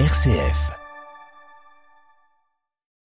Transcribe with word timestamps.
RCF. 0.00 0.72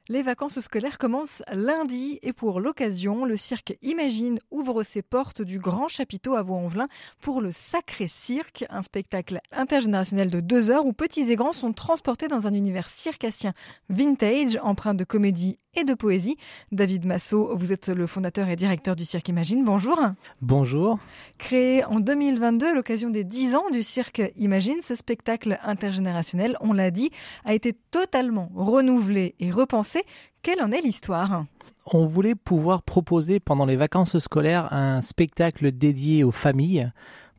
Les 0.07 0.23
vacances 0.23 0.59
scolaires 0.59 0.97
commencent 0.97 1.43
lundi 1.53 2.17
et 2.23 2.33
pour 2.33 2.59
l'occasion, 2.59 3.25
le 3.25 3.37
cirque 3.37 3.77
Imagine 3.83 4.39
ouvre 4.49 4.81
ses 4.81 5.03
portes 5.03 5.43
du 5.43 5.59
Grand 5.59 5.87
Chapiteau 5.87 6.33
à 6.33 6.41
Vaux-en-Velin 6.41 6.87
pour 7.21 7.41
le 7.41 7.51
Sacré 7.51 8.07
Cirque, 8.07 8.65
un 8.71 8.81
spectacle 8.81 9.37
intergénérationnel 9.51 10.31
de 10.31 10.39
deux 10.39 10.71
heures 10.71 10.87
où 10.87 10.93
petits 10.93 11.31
et 11.31 11.35
grands 11.35 11.51
sont 11.51 11.73
transportés 11.73 12.27
dans 12.27 12.47
un 12.47 12.55
univers 12.55 12.89
circassien 12.89 13.53
vintage, 13.89 14.57
empreint 14.63 14.95
de 14.95 15.03
comédie 15.03 15.59
et 15.75 15.83
de 15.83 15.93
poésie. 15.93 16.37
David 16.71 17.05
Massot, 17.05 17.55
vous 17.55 17.71
êtes 17.71 17.89
le 17.89 18.07
fondateur 18.07 18.49
et 18.49 18.55
directeur 18.55 18.95
du 18.95 19.05
cirque 19.05 19.29
Imagine. 19.29 19.63
Bonjour. 19.63 19.99
Bonjour. 20.41 20.99
Créé 21.37 21.83
en 21.85 21.99
2022 21.99 22.67
à 22.67 22.73
l'occasion 22.73 23.09
des 23.09 23.23
10 23.23 23.55
ans 23.55 23.69
du 23.71 23.83
cirque 23.83 24.21
Imagine, 24.37 24.81
ce 24.81 24.95
spectacle 24.95 25.59
intergénérationnel, 25.63 26.57
on 26.61 26.73
l'a 26.73 26.91
dit, 26.91 27.11
a 27.45 27.53
été 27.53 27.73
totalement 27.91 28.51
renouvelé 28.55 29.35
et 29.39 29.51
repensé. 29.51 30.03
Quelle 30.41 30.61
en 30.61 30.71
est 30.71 30.81
l'histoire? 30.81 31.45
On 31.85 32.05
voulait 32.05 32.35
pouvoir 32.35 32.83
proposer 32.83 33.39
pendant 33.39 33.65
les 33.65 33.75
vacances 33.75 34.19
scolaires 34.19 34.71
un 34.71 35.01
spectacle 35.01 35.71
dédié 35.71 36.23
aux 36.23 36.31
familles 36.31 36.91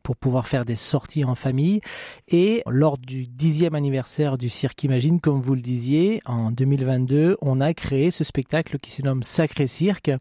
pour 0.03 0.15
pouvoir 0.15 0.47
faire 0.47 0.65
des 0.65 0.75
sorties 0.75 1.23
en 1.23 1.35
famille. 1.35 1.81
Et 2.27 2.63
lors 2.67 2.97
du 2.97 3.27
dixième 3.27 3.75
anniversaire 3.75 4.37
du 4.37 4.49
Cirque 4.49 4.83
Imagine, 4.83 5.19
comme 5.19 5.39
vous 5.39 5.55
le 5.55 5.61
disiez, 5.61 6.21
en 6.25 6.51
2022, 6.51 7.37
on 7.41 7.61
a 7.61 7.73
créé 7.73 8.11
ce 8.11 8.23
spectacle 8.23 8.77
qui 8.77 8.91
se 8.91 9.01
nomme 9.01 9.23
Sacré 9.23 9.67
Cirque, 9.67 10.11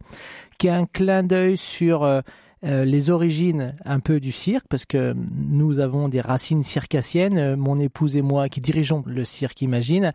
qui 0.58 0.66
est 0.66 0.70
un 0.70 0.86
clin 0.86 1.22
d'œil 1.22 1.56
sur 1.56 2.22
euh, 2.64 2.80
euh, 2.80 2.84
les 2.84 3.10
origines 3.10 3.74
un 3.84 4.00
peu 4.00 4.20
du 4.20 4.32
cirque, 4.32 4.66
parce 4.68 4.84
que 4.84 5.14
nous 5.34 5.78
avons 5.78 6.08
des 6.08 6.20
racines 6.20 6.62
circassiennes, 6.62 7.38
euh, 7.38 7.56
mon 7.56 7.78
épouse 7.78 8.16
et 8.16 8.22
moi 8.22 8.48
qui 8.48 8.60
dirigeons 8.60 9.02
le 9.06 9.24
cirque 9.24 9.62
Imagine, 9.62 10.12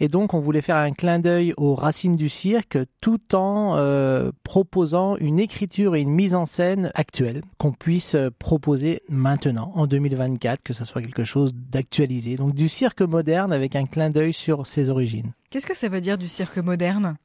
et 0.00 0.08
donc 0.08 0.34
on 0.34 0.38
voulait 0.38 0.62
faire 0.62 0.76
un 0.76 0.92
clin 0.92 1.18
d'œil 1.18 1.52
aux 1.56 1.74
racines 1.74 2.16
du 2.16 2.28
cirque 2.28 2.78
tout 3.00 3.34
en 3.34 3.76
euh, 3.76 4.30
proposant 4.42 5.16
une 5.16 5.38
écriture 5.38 5.96
et 5.96 6.00
une 6.00 6.10
mise 6.10 6.34
en 6.34 6.46
scène 6.46 6.90
actuelle 6.94 7.42
qu'on 7.58 7.72
puisse 7.72 8.16
proposer 8.38 9.02
maintenant, 9.08 9.72
en 9.74 9.86
2024, 9.86 10.62
que 10.62 10.72
ça 10.72 10.84
soit 10.84 11.02
quelque 11.02 11.24
chose 11.24 11.52
d'actualisé. 11.54 12.36
Donc 12.36 12.54
du 12.54 12.68
cirque 12.68 13.02
moderne 13.02 13.52
avec 13.52 13.76
un 13.76 13.86
clin 13.86 14.10
d'œil 14.10 14.32
sur 14.32 14.66
ses 14.66 14.88
origines. 14.88 15.32
Qu'est-ce 15.56 15.66
que 15.66 15.74
ça 15.74 15.88
veut 15.88 16.02
dire 16.02 16.18
du 16.18 16.28
cirque 16.28 16.58
moderne? 16.58 17.16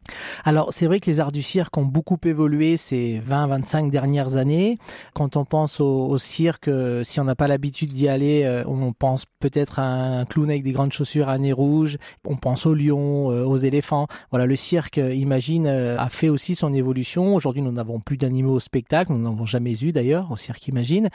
Alors, 0.46 0.72
c'est 0.72 0.86
vrai 0.86 1.02
que 1.02 1.08
les 1.08 1.20
arts 1.20 1.34
du 1.34 1.42
cirque 1.42 1.78
ont 1.78 1.84
beaucoup 1.84 2.18
évolué 2.24 2.78
ces 2.78 3.22
20-25 3.28 3.90
dernières 3.90 4.38
années. 4.38 4.78
Quand 5.14 5.36
on 5.36 5.44
pense 5.44 5.82
au, 5.82 6.18
cirque, 6.18 6.70
euh, 6.70 7.04
si 7.04 7.20
on 7.20 7.26
n'a 7.26 7.36
pas 7.36 7.50
l'habitude 7.50 7.92
d'y 7.92 8.08
aller, 8.08 8.44
euh, 8.46 8.64
on 8.68 8.94
pense 8.94 9.26
peut-être 9.42 9.80
à 9.80 9.84
un 9.84 10.23
clown 10.23 10.50
avec 10.50 10.64
des 10.64 10.72
grandes 10.72 10.94
chaussures 10.94 11.28
à 11.28 11.38
nez 11.38 11.52
rouge, 11.52 11.98
on 12.26 12.38
pense 12.38 12.66
aux 12.66 12.73
lions, 12.73 13.32
euh, 13.32 13.44
aux 13.44 13.58
éléphants. 13.58 14.08
Voilà, 14.30 14.45
le 14.45 14.56
cirque, 14.56 14.95
imagine, 14.95 15.68
a 15.68 16.08
fait 16.08 16.30
aussi 16.30 16.56
son 16.56 16.73
évolution. 16.73 17.36
Aujourd'hui, 17.36 17.62
nous 17.62 17.73
n'avons 17.73 18.00
plus 18.00 18.16
d'animaux 18.16 18.54
au 18.54 18.60
spectacle, 18.62 19.12
nous 19.12 19.20
n'en 19.20 19.34
avons 19.34 19.45
jamais 19.45 19.73
eu 19.84 19.92
d'ailleurs 19.92 20.32
au 20.32 20.38
cirque 20.38 20.70
Imagine. 20.70 21.10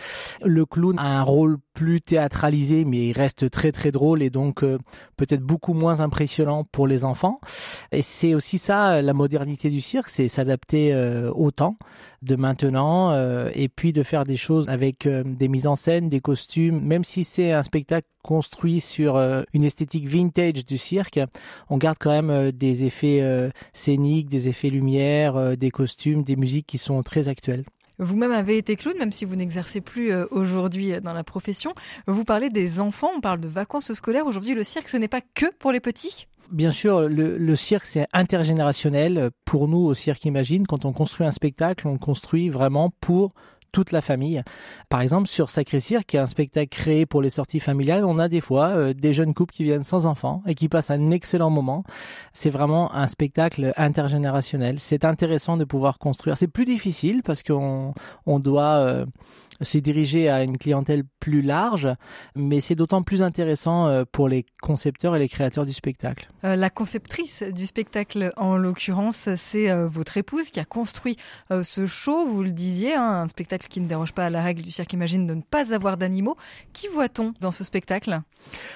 Le 0.45 0.67
clown 0.67 0.99
a 0.99 1.19
un 1.19 1.23
rôle 1.23 1.57
plus 1.73 2.03
théâtralisé, 2.03 2.85
mais 2.85 3.09
il 3.09 3.13
reste 3.13 3.49
très 3.51 3.73
très 3.73 3.91
drôle 3.91 4.23
et 4.23 4.29
donc 4.29 4.63
peut-être 5.17 5.43
beaucoup 5.43 5.73
moins 5.73 6.01
impressionnant 6.01 6.65
pour 6.65 6.87
les 6.87 7.06
enfants. 7.07 7.41
Et 7.93 8.03
c'est 8.03 8.35
aussi 8.35 8.59
ça 8.59 9.01
la 9.03 9.13
modernité 9.13 9.71
du 9.71 9.81
cirque, 9.81 10.09
c'est 10.09 10.29
s'adapter 10.29 10.93
euh, 10.93 11.31
au 11.33 11.51
temps 11.51 11.79
de 12.23 12.37
maintenant 12.37 13.13
euh, 13.13 13.51
et 13.55 13.69
puis 13.69 13.93
de 13.93 14.03
faire 14.03 14.25
des 14.25 14.37
choses 14.37 14.69
avec 14.69 15.07
euh, 15.07 15.23
des 15.25 15.49
mises 15.49 15.67
en 15.67 15.77
scène, 15.77 16.09
des 16.09 16.21
costumes, 16.21 16.81
même 16.81 17.05
si 17.05 17.25
c'est 17.25 17.53
un 17.53 17.63
spectacle 17.63 18.09
construit 18.23 18.81
sur 18.81 19.17
une 19.53 19.63
esthétique 19.63 20.09
vintage 20.09 20.67
du 20.67 20.79
cirque, 20.79 21.21
on 21.71 21.77
garde 21.77 21.97
quand 22.01 22.11
même 22.11 22.51
des 22.51 22.85
effets 22.85 23.23
scéniques, 23.73 24.29
des 24.29 24.49
effets 24.49 24.69
lumière, 24.69 25.57
des 25.57 25.71
costumes, 25.71 26.25
des 26.25 26.35
musiques 26.35 26.67
qui 26.67 26.77
sont 26.77 27.01
très 27.05 27.29
actuelles. 27.29 27.63
Vous-même 28.01 28.33
avez 28.33 28.59
été 28.59 28.75
clown, 28.75 28.99
même 28.99 29.13
si 29.13 29.25
vous 29.25 29.37
n'exercez 29.37 29.81
plus 29.81 30.13
aujourd'hui 30.33 31.01
dans 31.01 31.13
la 31.13 31.23
profession. 31.23 31.73
Vous 32.09 32.25
parlez 32.25 32.51
des 32.51 32.81
enfants, 32.81 33.13
on 33.17 33.21
parle 33.21 33.39
de 33.39 33.47
vacances 33.47 33.93
scolaires. 33.93 34.27
Aujourd'hui, 34.27 34.55
le 34.55 34.65
cirque, 34.65 34.89
ce 34.89 34.97
n'est 34.97 35.07
pas 35.07 35.21
que 35.21 35.47
pour 35.61 35.71
les 35.71 35.81
petits? 35.81 36.27
Bien 36.51 36.71
sûr, 36.71 37.09
le, 37.09 37.57
cirque, 37.57 37.87
c'est 37.87 38.07
intergénérationnel. 38.13 39.31
Pour 39.45 39.69
nous, 39.69 39.79
au 39.79 39.95
Cirque 39.95 40.25
Imagine, 40.25 40.67
quand 40.67 40.85
on 40.85 40.93
construit 40.93 41.27
un 41.27 41.31
spectacle, 41.31 41.89
on 41.89 41.93
le 41.93 41.99
construit 41.99 42.51
vraiment 42.51 42.91
pour 43.01 43.33
toute 43.73 43.93
la 43.93 44.01
famille. 44.01 44.43
Par 44.89 45.01
exemple, 45.01 45.29
sur 45.29 45.51
Sacré 45.51 45.81
Cirque, 45.81 46.07
qui 46.07 46.17
est 46.17 46.21
un 46.21 46.27
spectacle 46.27 46.69
créé 46.69 47.07
pour 47.07 47.23
les 47.23 47.31
sorties 47.31 47.61
familiales, 47.61 48.05
on 48.05 48.19
a 48.19 48.29
des 48.29 48.41
fois 48.41 48.69
euh, 48.69 48.93
des 48.95 49.13
jeunes 49.13 49.35
couples 49.35 49.55
qui 49.55 49.65
viennent 49.65 49.83
sans 49.83 50.07
enfants 50.07 50.43
et 50.47 50.55
qui 50.55 50.69
passent 50.69 50.91
un 50.91 51.11
excellent 51.11 51.51
moment. 51.51 51.85
C'est 52.33 52.51
vraiment 52.51 52.95
un 52.95 53.07
spectacle 53.07 53.73
intergénérationnel. 53.77 54.79
C'est 54.79 55.05
intéressant 55.05 55.57
de 55.57 55.65
pouvoir 55.65 55.99
construire. 55.99 56.37
C'est 56.37 56.49
plus 56.49 56.65
difficile 56.65 57.23
parce 57.23 57.43
qu'on 57.43 57.95
on 58.27 58.39
doit 58.39 58.77
euh, 58.77 59.07
se 59.61 59.79
diriger 59.79 60.29
à 60.29 60.43
une 60.43 60.59
clientèle 60.59 61.05
plus 61.21 61.43
large, 61.43 61.89
mais 62.35 62.61
c'est 62.61 62.75
d'autant 62.75 63.03
plus 63.03 63.23
intéressant 63.23 63.87
euh, 63.87 64.05
pour 64.11 64.29
les 64.29 64.45
concepteurs 64.61 65.17
et 65.17 65.19
les 65.19 65.29
créateurs 65.29 65.67
du 65.67 65.73
spectacle. 65.73 66.29
La 66.43 66.71
conceptrice 66.71 67.43
du 67.43 67.67
spectacle, 67.67 68.33
en 68.37 68.57
l'occurrence, 68.57 69.29
c'est 69.37 69.75
votre 69.87 70.17
épouse 70.17 70.51
qui 70.51 70.61
a 70.61 70.65
construit 70.65 71.17
ce 71.51 71.87
show, 71.87 72.27
vous 72.27 72.43
le 72.43 72.53
disiez, 72.53 72.95
hein, 72.95 73.23
un 73.25 73.29
spectacle 73.29 73.66
qui 73.69 73.81
ne 73.81 73.89
déroge 73.89 74.13
pas 74.13 74.27
à 74.27 74.31
la 74.31 74.43
règle 74.43 74.63
du 74.63 74.71
cirque 74.71 74.93
Imagine 74.93 75.27
de 75.27 75.35
ne 75.35 75.43
pas 75.43 75.75
avoir 75.75 75.97
d'animaux. 75.97 76.37
Qui 76.73 76.89
voit-on 76.89 77.35
dans 77.41 77.53
ce 77.53 77.65
spectacle? 77.65 78.21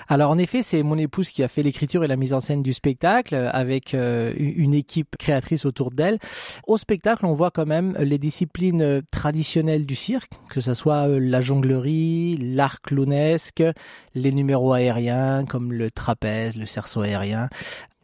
Alors 0.08 0.30
en 0.30 0.38
effet, 0.38 0.62
c'est 0.62 0.82
mon 0.82 0.98
épouse 0.98 1.30
qui 1.30 1.42
a 1.42 1.48
fait 1.48 1.62
l'écriture 1.62 2.04
et 2.04 2.08
la 2.08 2.16
mise 2.16 2.34
en 2.34 2.40
scène 2.40 2.62
du 2.62 2.72
spectacle 2.72 3.34
avec 3.52 3.94
une 3.94 4.74
équipe 4.74 5.16
créatrice 5.18 5.64
autour 5.64 5.90
d'elle. 5.90 6.18
Au 6.66 6.78
spectacle, 6.78 7.26
on 7.26 7.34
voit 7.34 7.50
quand 7.50 7.66
même 7.66 7.96
les 7.98 8.18
disciplines 8.18 9.02
traditionnelles 9.12 9.86
du 9.86 9.96
cirque, 9.96 10.32
que 10.48 10.60
ce 10.60 10.74
soit 10.74 11.08
euh, 11.08 11.18
la 11.20 11.40
jonglerie, 11.40 12.36
l'art 12.36 12.80
clownesque, 12.80 13.62
les 14.14 14.32
numéros 14.32 14.72
aériens 14.72 15.44
comme 15.44 15.72
le 15.72 15.90
trapèze, 15.90 16.56
le 16.56 16.66
cerceau 16.66 17.02
aérien, 17.02 17.48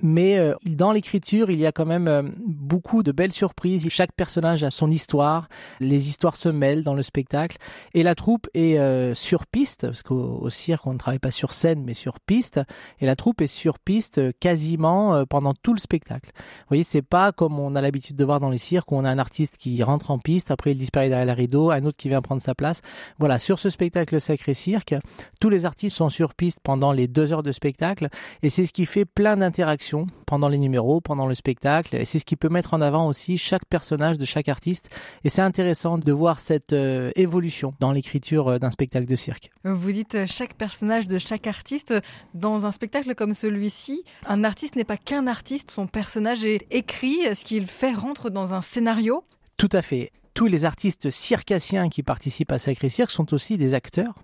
mais 0.03 0.39
euh, 0.39 0.55
dans 0.67 0.93
l'écriture, 0.93 1.51
il 1.51 1.59
y 1.59 1.67
a 1.67 1.73
quand 1.73 1.87
même 1.87 2.09
euh, 2.09 2.23
beaucoup 2.45 3.03
de 3.03 3.13
belles 3.13 3.33
surprises. 3.33 3.89
Chaque 3.89 4.13
personnage 4.13 4.63
a 4.63 4.71
son 4.71 4.91
histoire, 4.91 5.49
les 5.81 6.09
histoires 6.09 6.37
se 6.37 6.51
mêlent 6.51 6.83
dans 6.83 6.95
le 6.95 7.03
spectacle, 7.03 7.57
et 7.95 8.03
la 8.03 8.15
troupe 8.15 8.47
est 8.53 8.79
euh, 8.79 9.15
sur 9.15 9.47
piste, 9.47 9.87
parce 9.87 10.03
qu'au 10.03 10.51
cirque, 10.51 10.87
on 10.87 10.93
ne 10.93 10.99
travaille 10.99 11.19
pas 11.19 11.31
sur 11.31 11.53
scène, 11.53 11.83
mais 11.85 11.95
sur 11.95 12.21
piste, 12.21 12.61
et 13.01 13.07
la 13.07 13.17
troupe 13.17 13.41
est 13.41 13.47
sur 13.47 13.79
piste 13.79 14.21
quasiment 14.39 15.25
pendant 15.27 15.55
tout 15.55 15.73
le 15.73 15.79
spectacle. 15.79 16.31
Vous 16.35 16.69
voyez, 16.69 16.85
c'est 16.85 17.03
pas 17.03 17.33
comme 17.33 17.59
on 17.59 17.75
a 17.75 17.81
l'habitude 17.81 18.17
de 18.17 18.25
voir 18.25 18.41
dans 18.41 18.51
les 18.51 18.59
cirques, 18.59 18.93
où 18.93 18.97
on 18.97 19.05
a 19.05 19.11
un 19.11 19.19
artiste 19.19 19.57
qui 19.57 19.83
rentre 19.83 20.11
en 20.11 20.19
piste, 20.19 20.51
après 20.51 20.73
il 20.73 20.79
disparaît 20.79 21.09
derrière 21.09 21.27
la 21.27 21.35
rideau, 21.35 21.71
un 21.71 21.85
autre 21.85 21.97
qui 21.97 22.09
vient 22.09 22.21
prendre 22.21 22.43
sa 22.43 22.55
place. 22.55 22.83
Voilà, 23.19 23.39
sur 23.39 23.59
ce 23.59 23.71
spectacle 23.71 24.21
Sacré 24.21 24.53
Cirque, 24.53 24.95
tous 25.41 25.49
les 25.49 25.65
artistes 25.65 25.97
sont 25.97 26.11
sur 26.11 26.35
piste 26.35 26.61
pendant 26.63 26.93
les 26.93 27.09
deux 27.09 27.33
heures 27.33 27.43
de 27.43 27.53
spectacle, 27.53 28.09
et 28.43 28.51
c'est 28.51 28.67
ce 28.67 28.73
qui 28.73 28.85
fait 28.85 29.07
plein 29.07 29.39
d'interactions 29.39 29.86
pendant 30.27 30.49
les 30.49 30.59
numéros, 30.59 31.01
pendant 31.01 31.27
le 31.27 31.35
spectacle. 31.35 31.97
Et 31.97 32.05
c'est 32.05 32.19
ce 32.19 32.25
qui 32.25 32.37
peut 32.37 32.49
mettre 32.49 32.75
en 32.75 32.81
avant 32.81 33.07
aussi 33.07 33.39
chaque 33.39 33.65
personnage 33.65 34.19
de 34.19 34.25
chaque 34.25 34.49
artiste. 34.49 34.91
Et 35.25 35.29
c'est 35.29 35.43
intéressant 35.43 35.99
de 35.99 36.13
voir 36.13 36.41
cette 36.41 36.73
euh, 36.73 37.11
évolution 37.17 37.75
dans 37.81 37.93
l'écriture 37.93 38.49
euh, 38.49 38.59
d'un 38.59 38.71
spectacle 38.71 39.07
de 39.07 39.17
cirque. 39.17 39.51
Vous 39.65 39.93
dites 39.93 40.15
euh, 40.15 40.27
chaque 40.27 40.55
personnage 40.55 41.07
de 41.07 41.19
chaque 41.19 41.47
artiste. 41.47 41.95
Dans 42.35 42.67
un 42.67 42.73
spectacle 42.73 43.15
comme 43.15 43.35
celui-ci, 43.35 44.05
un 44.27 44.45
artiste 44.45 44.77
n'est 44.77 44.85
pas 44.85 44.97
qu'un 44.97 45.27
artiste. 45.27 45.71
Son 45.71 45.87
personnage 45.87 46.45
est 46.45 46.67
écrit. 46.71 47.19
Ce 47.35 47.45
qu'il 47.45 47.67
fait 47.67 47.93
rentre 47.93 48.31
dans 48.31 48.55
un 48.55 48.63
scénario? 48.63 49.25
Tout 49.57 49.71
à 49.73 49.83
fait 49.83 50.11
tous 50.37 50.47
les 50.47 50.67
artistes 50.67 51.09
circassiens 51.09 51.89
qui 51.89 52.03
participent 52.03 52.53
à 52.53 52.59
Sacré 52.59 52.91
Cirque 52.91 53.11
sont 53.11 53.33
aussi 53.33 53.57
des 53.57 53.73
acteurs. 53.73 54.15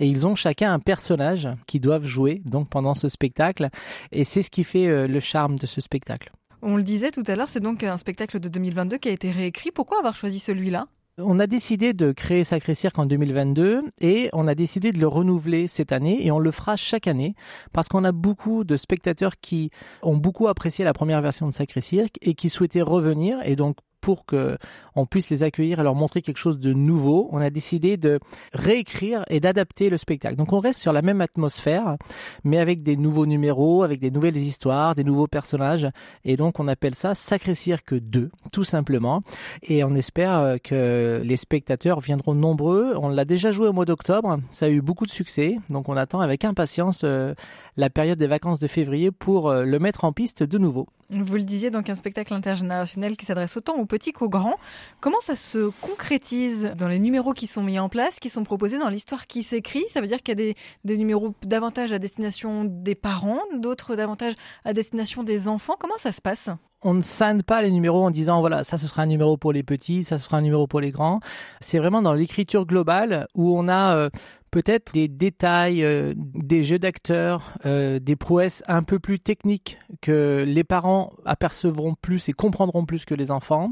Et 0.00 0.06
ils 0.06 0.26
ont 0.26 0.34
chacun 0.34 0.72
un 0.72 0.78
personnage 0.78 1.46
qui 1.66 1.78
doivent 1.78 2.06
jouer 2.06 2.40
donc 2.46 2.70
pendant 2.70 2.94
ce 2.94 3.10
spectacle. 3.10 3.68
Et 4.12 4.24
c'est 4.24 4.40
ce 4.40 4.50
qui 4.50 4.64
fait 4.64 4.88
euh, 4.88 5.06
le 5.06 5.20
charme 5.20 5.58
de 5.58 5.66
ce 5.66 5.82
spectacle. 5.82 6.32
On 6.62 6.76
le 6.76 6.82
disait 6.82 7.10
tout 7.10 7.22
à 7.26 7.36
l'heure, 7.36 7.50
c'est 7.50 7.60
donc 7.60 7.84
un 7.84 7.98
spectacle 7.98 8.40
de 8.40 8.48
2022 8.48 8.96
qui 8.96 9.10
a 9.10 9.12
été 9.12 9.30
réécrit. 9.30 9.70
Pourquoi 9.70 9.98
avoir 9.98 10.16
choisi 10.16 10.38
celui-là? 10.38 10.86
On 11.18 11.38
a 11.38 11.46
décidé 11.46 11.92
de 11.92 12.12
créer 12.12 12.44
Sacré 12.44 12.74
Cirque 12.74 12.98
en 12.98 13.04
2022 13.04 13.82
et 14.00 14.30
on 14.32 14.48
a 14.48 14.54
décidé 14.54 14.90
de 14.92 14.98
le 14.98 15.06
renouveler 15.06 15.68
cette 15.68 15.92
année 15.92 16.26
et 16.26 16.30
on 16.30 16.38
le 16.38 16.50
fera 16.50 16.76
chaque 16.76 17.06
année 17.06 17.34
parce 17.74 17.88
qu'on 17.88 18.04
a 18.04 18.12
beaucoup 18.12 18.64
de 18.64 18.78
spectateurs 18.78 19.38
qui 19.38 19.70
ont 20.00 20.16
beaucoup 20.16 20.48
apprécié 20.48 20.82
la 20.82 20.94
première 20.94 21.20
version 21.20 21.46
de 21.46 21.52
Sacré 21.52 21.82
Cirque 21.82 22.16
et 22.22 22.32
qui 22.32 22.48
souhaitaient 22.48 22.80
revenir 22.80 23.36
et 23.44 23.54
donc 23.54 23.76
pour 24.02 24.26
que 24.26 24.58
on 24.94 25.06
puisse 25.06 25.30
les 25.30 25.42
accueillir 25.42 25.80
et 25.80 25.82
leur 25.82 25.94
montrer 25.94 26.20
quelque 26.20 26.38
chose 26.38 26.58
de 26.58 26.74
nouveau, 26.74 27.30
on 27.32 27.40
a 27.40 27.48
décidé 27.48 27.96
de 27.96 28.20
réécrire 28.52 29.24
et 29.30 29.40
d'adapter 29.40 29.88
le 29.88 29.96
spectacle. 29.96 30.36
Donc 30.36 30.52
on 30.52 30.58
reste 30.58 30.78
sur 30.78 30.92
la 30.92 31.00
même 31.00 31.22
atmosphère, 31.22 31.96
mais 32.44 32.58
avec 32.58 32.82
des 32.82 32.96
nouveaux 32.96 33.24
numéros, 33.24 33.84
avec 33.84 34.00
des 34.00 34.10
nouvelles 34.10 34.36
histoires, 34.36 34.94
des 34.94 35.04
nouveaux 35.04 35.28
personnages. 35.28 35.88
Et 36.26 36.36
donc 36.36 36.60
on 36.60 36.68
appelle 36.68 36.94
ça 36.94 37.14
Sacré 37.14 37.54
Cirque 37.54 37.94
2, 37.94 38.30
tout 38.52 38.64
simplement. 38.64 39.22
Et 39.62 39.84
on 39.84 39.94
espère 39.94 40.32
euh, 40.38 40.56
que 40.62 41.22
les 41.24 41.36
spectateurs 41.36 42.00
viendront 42.00 42.34
nombreux. 42.34 42.94
On 43.00 43.08
l'a 43.08 43.24
déjà 43.24 43.52
joué 43.52 43.68
au 43.68 43.72
mois 43.72 43.86
d'octobre, 43.86 44.38
ça 44.50 44.66
a 44.66 44.68
eu 44.68 44.82
beaucoup 44.82 45.06
de 45.06 45.10
succès. 45.12 45.56
Donc 45.70 45.88
on 45.88 45.96
attend 45.96 46.20
avec 46.20 46.44
impatience 46.44 47.02
euh, 47.04 47.34
la 47.76 47.88
période 47.88 48.18
des 48.18 48.26
vacances 48.26 48.58
de 48.58 48.66
février 48.66 49.10
pour 49.10 49.48
euh, 49.48 49.64
le 49.64 49.78
mettre 49.78 50.04
en 50.04 50.12
piste 50.12 50.42
de 50.42 50.58
nouveau. 50.58 50.88
Vous 51.12 51.36
le 51.36 51.42
disiez, 51.42 51.70
donc 51.70 51.90
un 51.90 51.94
spectacle 51.94 52.32
intergénérationnel 52.32 53.16
qui 53.16 53.26
s'adresse 53.26 53.56
autant 53.56 53.74
aux 53.74 53.84
petits 53.84 54.12
qu'aux 54.12 54.30
grands. 54.30 54.56
Comment 55.00 55.20
ça 55.22 55.36
se 55.36 55.70
concrétise 55.80 56.72
dans 56.76 56.88
les 56.88 56.98
numéros 56.98 57.32
qui 57.32 57.46
sont 57.46 57.62
mis 57.62 57.78
en 57.78 57.88
place, 57.88 58.18
qui 58.18 58.30
sont 58.30 58.44
proposés 58.44 58.78
dans 58.78 58.88
l'histoire 58.88 59.26
qui 59.26 59.42
s'écrit? 59.42 59.84
Ça 59.92 60.00
veut 60.00 60.06
dire 60.06 60.22
qu'il 60.22 60.38
y 60.40 60.50
a 60.50 60.54
des, 60.84 60.96
numéros 60.96 61.34
davantage 61.46 61.92
à 61.92 61.98
destination 61.98 62.64
des 62.64 62.94
parents, 62.94 63.40
d'autres 63.58 63.94
davantage 63.94 64.34
à 64.64 64.72
destination 64.72 65.22
des 65.22 65.48
enfants. 65.48 65.74
Comment 65.78 65.98
ça 65.98 66.12
se 66.12 66.22
passe? 66.22 66.48
On 66.84 66.94
ne 66.94 67.02
scinde 67.02 67.44
pas 67.44 67.62
les 67.62 67.70
numéros 67.70 68.04
en 68.04 68.10
disant 68.10 68.40
voilà 68.40 68.64
ça 68.64 68.76
ce 68.76 68.88
sera 68.88 69.02
un 69.02 69.06
numéro 69.06 69.36
pour 69.36 69.52
les 69.52 69.62
petits, 69.62 70.02
ça 70.02 70.18
ce 70.18 70.24
sera 70.24 70.38
un 70.38 70.40
numéro 70.40 70.66
pour 70.66 70.80
les 70.80 70.90
grands. 70.90 71.20
C'est 71.60 71.78
vraiment 71.78 72.02
dans 72.02 72.12
l'écriture 72.12 72.66
globale 72.66 73.28
où 73.34 73.56
on 73.56 73.68
a 73.68 73.94
euh, 73.94 74.10
peut-être 74.52 74.92
des 74.92 75.08
détails, 75.08 75.82
euh, 75.82 76.12
des 76.16 76.62
jeux 76.62 76.78
d'acteurs, 76.78 77.54
euh, 77.64 77.98
des 77.98 78.16
prouesses 78.16 78.62
un 78.68 78.82
peu 78.82 79.00
plus 79.00 79.18
techniques 79.18 79.78
que 80.02 80.44
les 80.46 80.62
parents 80.62 81.14
apercevront 81.24 81.94
plus 81.94 82.28
et 82.28 82.32
comprendront 82.32 82.84
plus 82.84 83.04
que 83.06 83.14
les 83.14 83.30
enfants. 83.30 83.70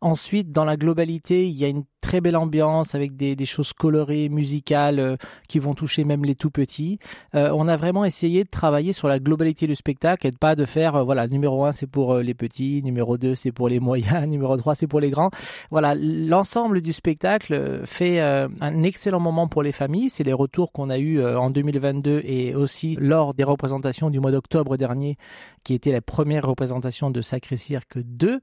Ensuite, 0.00 0.52
dans 0.52 0.64
la 0.64 0.76
globalité, 0.76 1.46
il 1.48 1.58
y 1.58 1.64
a 1.64 1.68
une 1.68 1.82
très 2.00 2.20
belle 2.20 2.36
ambiance 2.36 2.94
avec 2.94 3.16
des, 3.16 3.34
des 3.34 3.44
choses 3.44 3.72
colorées, 3.72 4.28
musicales 4.28 5.00
euh, 5.00 5.16
qui 5.48 5.58
vont 5.58 5.74
toucher 5.74 6.04
même 6.04 6.24
les 6.24 6.36
tout 6.36 6.50
petits. 6.50 6.98
on 7.34 7.66
a 7.66 7.76
vraiment 7.76 8.04
essayé 8.04 8.44
de 8.44 8.48
travailler 8.48 8.92
sur 8.92 9.08
la 9.08 9.18
globalité 9.18 9.66
du 9.66 9.74
spectacle 9.74 10.26
et 10.26 10.30
pas 10.30 10.54
de 10.54 10.64
faire 10.64 11.04
voilà 11.04 11.26
numéro 11.26 11.64
un 11.64 11.72
c'est 11.72 11.86
pour 11.86 12.16
les 12.18 12.34
petits, 12.34 12.82
numéro 12.84 13.18
2 13.18 13.34
c'est 13.34 13.50
pour 13.50 13.68
les 13.68 13.80
moyens, 13.80 14.26
numéro 14.28 14.56
3 14.56 14.76
c'est 14.76 14.86
pour 14.86 15.00
les 15.00 15.10
grands. 15.10 15.30
Voilà 15.70 15.94
l'ensemble 15.96 16.80
du 16.80 16.92
spectacle 16.92 17.82
fait 17.86 18.20
un 18.20 18.82
excellent 18.82 19.20
moment 19.20 19.48
pour 19.48 19.62
les 19.62 19.72
familles 19.72 20.10
c'est 20.12 20.24
les 20.24 20.32
retours 20.32 20.72
qu'on 20.72 20.90
a 20.90 20.98
eus 20.98 21.20
euh, 21.20 21.38
en 21.38 21.50
2022 21.50 22.22
et 22.24 22.54
aussi 22.54 22.96
lors 23.00 23.34
des 23.34 23.44
représentations 23.44 24.10
du 24.10 24.20
mois 24.20 24.30
d'octobre 24.30 24.76
dernier, 24.76 25.16
qui 25.64 25.74
était 25.74 25.90
la 25.90 26.02
première 26.02 26.46
représentation 26.46 27.10
de 27.10 27.22
Sacré 27.22 27.56
Cirque 27.56 27.98
2. 27.98 28.40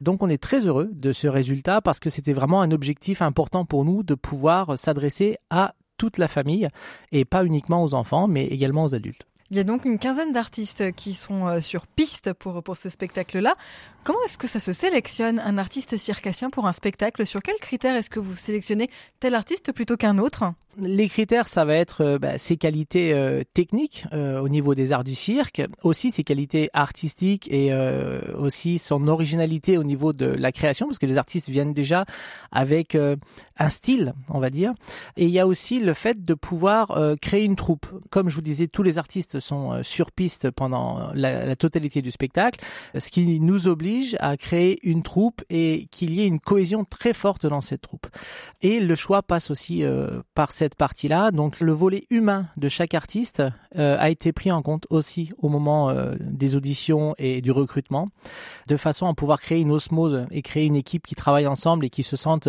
Donc 0.00 0.22
on 0.22 0.28
est 0.28 0.42
très 0.42 0.66
heureux 0.66 0.88
de 0.92 1.12
ce 1.12 1.28
résultat 1.28 1.80
parce 1.82 2.00
que 2.00 2.10
c'était 2.10 2.32
vraiment 2.32 2.62
un 2.62 2.70
objectif 2.70 3.20
important 3.22 3.64
pour 3.64 3.84
nous 3.84 4.02
de 4.02 4.14
pouvoir 4.14 4.78
s'adresser 4.78 5.36
à 5.50 5.74
toute 5.98 6.16
la 6.16 6.28
famille 6.28 6.68
et 7.12 7.26
pas 7.26 7.44
uniquement 7.44 7.84
aux 7.84 7.92
enfants, 7.92 8.26
mais 8.26 8.46
également 8.46 8.84
aux 8.84 8.94
adultes. 8.94 9.26
Il 9.50 9.56
y 9.56 9.60
a 9.60 9.64
donc 9.64 9.84
une 9.84 9.98
quinzaine 9.98 10.30
d'artistes 10.30 10.92
qui 10.92 11.12
sont 11.12 11.48
euh, 11.48 11.60
sur 11.60 11.88
piste 11.88 12.32
pour, 12.34 12.62
pour 12.62 12.76
ce 12.76 12.88
spectacle-là. 12.88 13.56
Comment 14.04 14.20
est-ce 14.24 14.38
que 14.38 14.46
ça 14.46 14.60
se 14.60 14.72
sélectionne 14.72 15.40
un 15.40 15.58
artiste 15.58 15.96
circassien 15.96 16.50
pour 16.50 16.68
un 16.68 16.72
spectacle? 16.72 17.26
Sur 17.26 17.42
quels 17.42 17.58
critères 17.58 17.96
est-ce 17.96 18.10
que 18.10 18.20
vous 18.20 18.36
sélectionnez 18.36 18.88
tel 19.18 19.34
artiste 19.34 19.72
plutôt 19.72 19.96
qu'un 19.96 20.18
autre? 20.18 20.44
Les 20.76 21.08
critères, 21.08 21.48
ça 21.48 21.64
va 21.64 21.74
être 21.74 22.02
euh, 22.02 22.18
bah, 22.18 22.38
ses 22.38 22.56
qualités 22.56 23.12
euh, 23.12 23.42
techniques 23.54 24.06
au 24.12 24.48
niveau 24.48 24.74
des 24.74 24.92
arts 24.92 25.04
du 25.04 25.14
cirque, 25.14 25.62
aussi 25.82 26.10
ses 26.10 26.24
qualités 26.24 26.68
artistiques 26.72 27.48
et 27.50 27.72
aussi 28.36 28.78
son 28.78 29.08
originalité 29.08 29.78
au 29.78 29.84
niveau 29.84 30.12
de 30.12 30.26
la 30.26 30.52
création, 30.52 30.86
parce 30.86 30.98
que 30.98 31.06
les 31.06 31.18
artistes 31.18 31.48
viennent 31.48 31.72
déjà 31.72 32.04
avec 32.50 32.94
un 32.94 33.68
style, 33.68 34.14
on 34.28 34.38
va 34.40 34.50
dire. 34.50 34.72
Et 35.16 35.26
il 35.26 35.30
y 35.30 35.38
a 35.38 35.46
aussi 35.46 35.80
le 35.80 35.94
fait 35.94 36.24
de 36.24 36.34
pouvoir 36.34 36.98
créer 37.20 37.44
une 37.44 37.56
troupe. 37.56 37.86
Comme 38.10 38.28
je 38.28 38.34
vous 38.34 38.40
disais, 38.40 38.66
tous 38.66 38.82
les 38.82 38.98
artistes 38.98 39.40
sont 39.40 39.82
sur 39.82 40.12
piste 40.12 40.50
pendant 40.50 41.10
la, 41.14 41.44
la 41.44 41.56
totalité 41.56 42.02
du 42.02 42.10
spectacle, 42.10 42.60
ce 42.98 43.10
qui 43.10 43.40
nous 43.40 43.68
oblige 43.68 44.16
à 44.20 44.36
créer 44.36 44.78
une 44.82 45.02
troupe 45.02 45.42
et 45.50 45.88
qu'il 45.90 46.12
y 46.12 46.22
ait 46.22 46.26
une 46.26 46.40
cohésion 46.40 46.84
très 46.84 47.12
forte 47.12 47.46
dans 47.46 47.60
cette 47.60 47.82
troupe. 47.82 48.06
Et 48.62 48.80
le 48.80 48.94
choix 48.94 49.22
passe 49.22 49.50
aussi 49.50 49.82
par 50.34 50.52
cette 50.60 50.74
partie-là. 50.74 51.30
Donc 51.30 51.60
le 51.60 51.72
volet 51.72 52.06
humain 52.10 52.44
de 52.58 52.68
chaque 52.68 52.92
artiste 52.92 53.42
euh, 53.78 53.96
a 53.98 54.10
été 54.10 54.30
pris 54.30 54.52
en 54.52 54.60
compte 54.60 54.86
aussi 54.90 55.32
au 55.38 55.48
moment 55.48 55.88
euh, 55.88 56.14
des 56.20 56.54
auditions 56.54 57.14
et 57.16 57.40
du 57.40 57.50
recrutement, 57.50 58.08
de 58.66 58.76
façon 58.76 59.06
à 59.06 59.14
pouvoir 59.14 59.40
créer 59.40 59.60
une 59.60 59.70
osmose 59.70 60.26
et 60.30 60.42
créer 60.42 60.66
une 60.66 60.76
équipe 60.76 61.06
qui 61.06 61.14
travaille 61.14 61.46
ensemble 61.46 61.86
et 61.86 61.90
qui 61.90 62.02
se 62.02 62.14
sente 62.14 62.48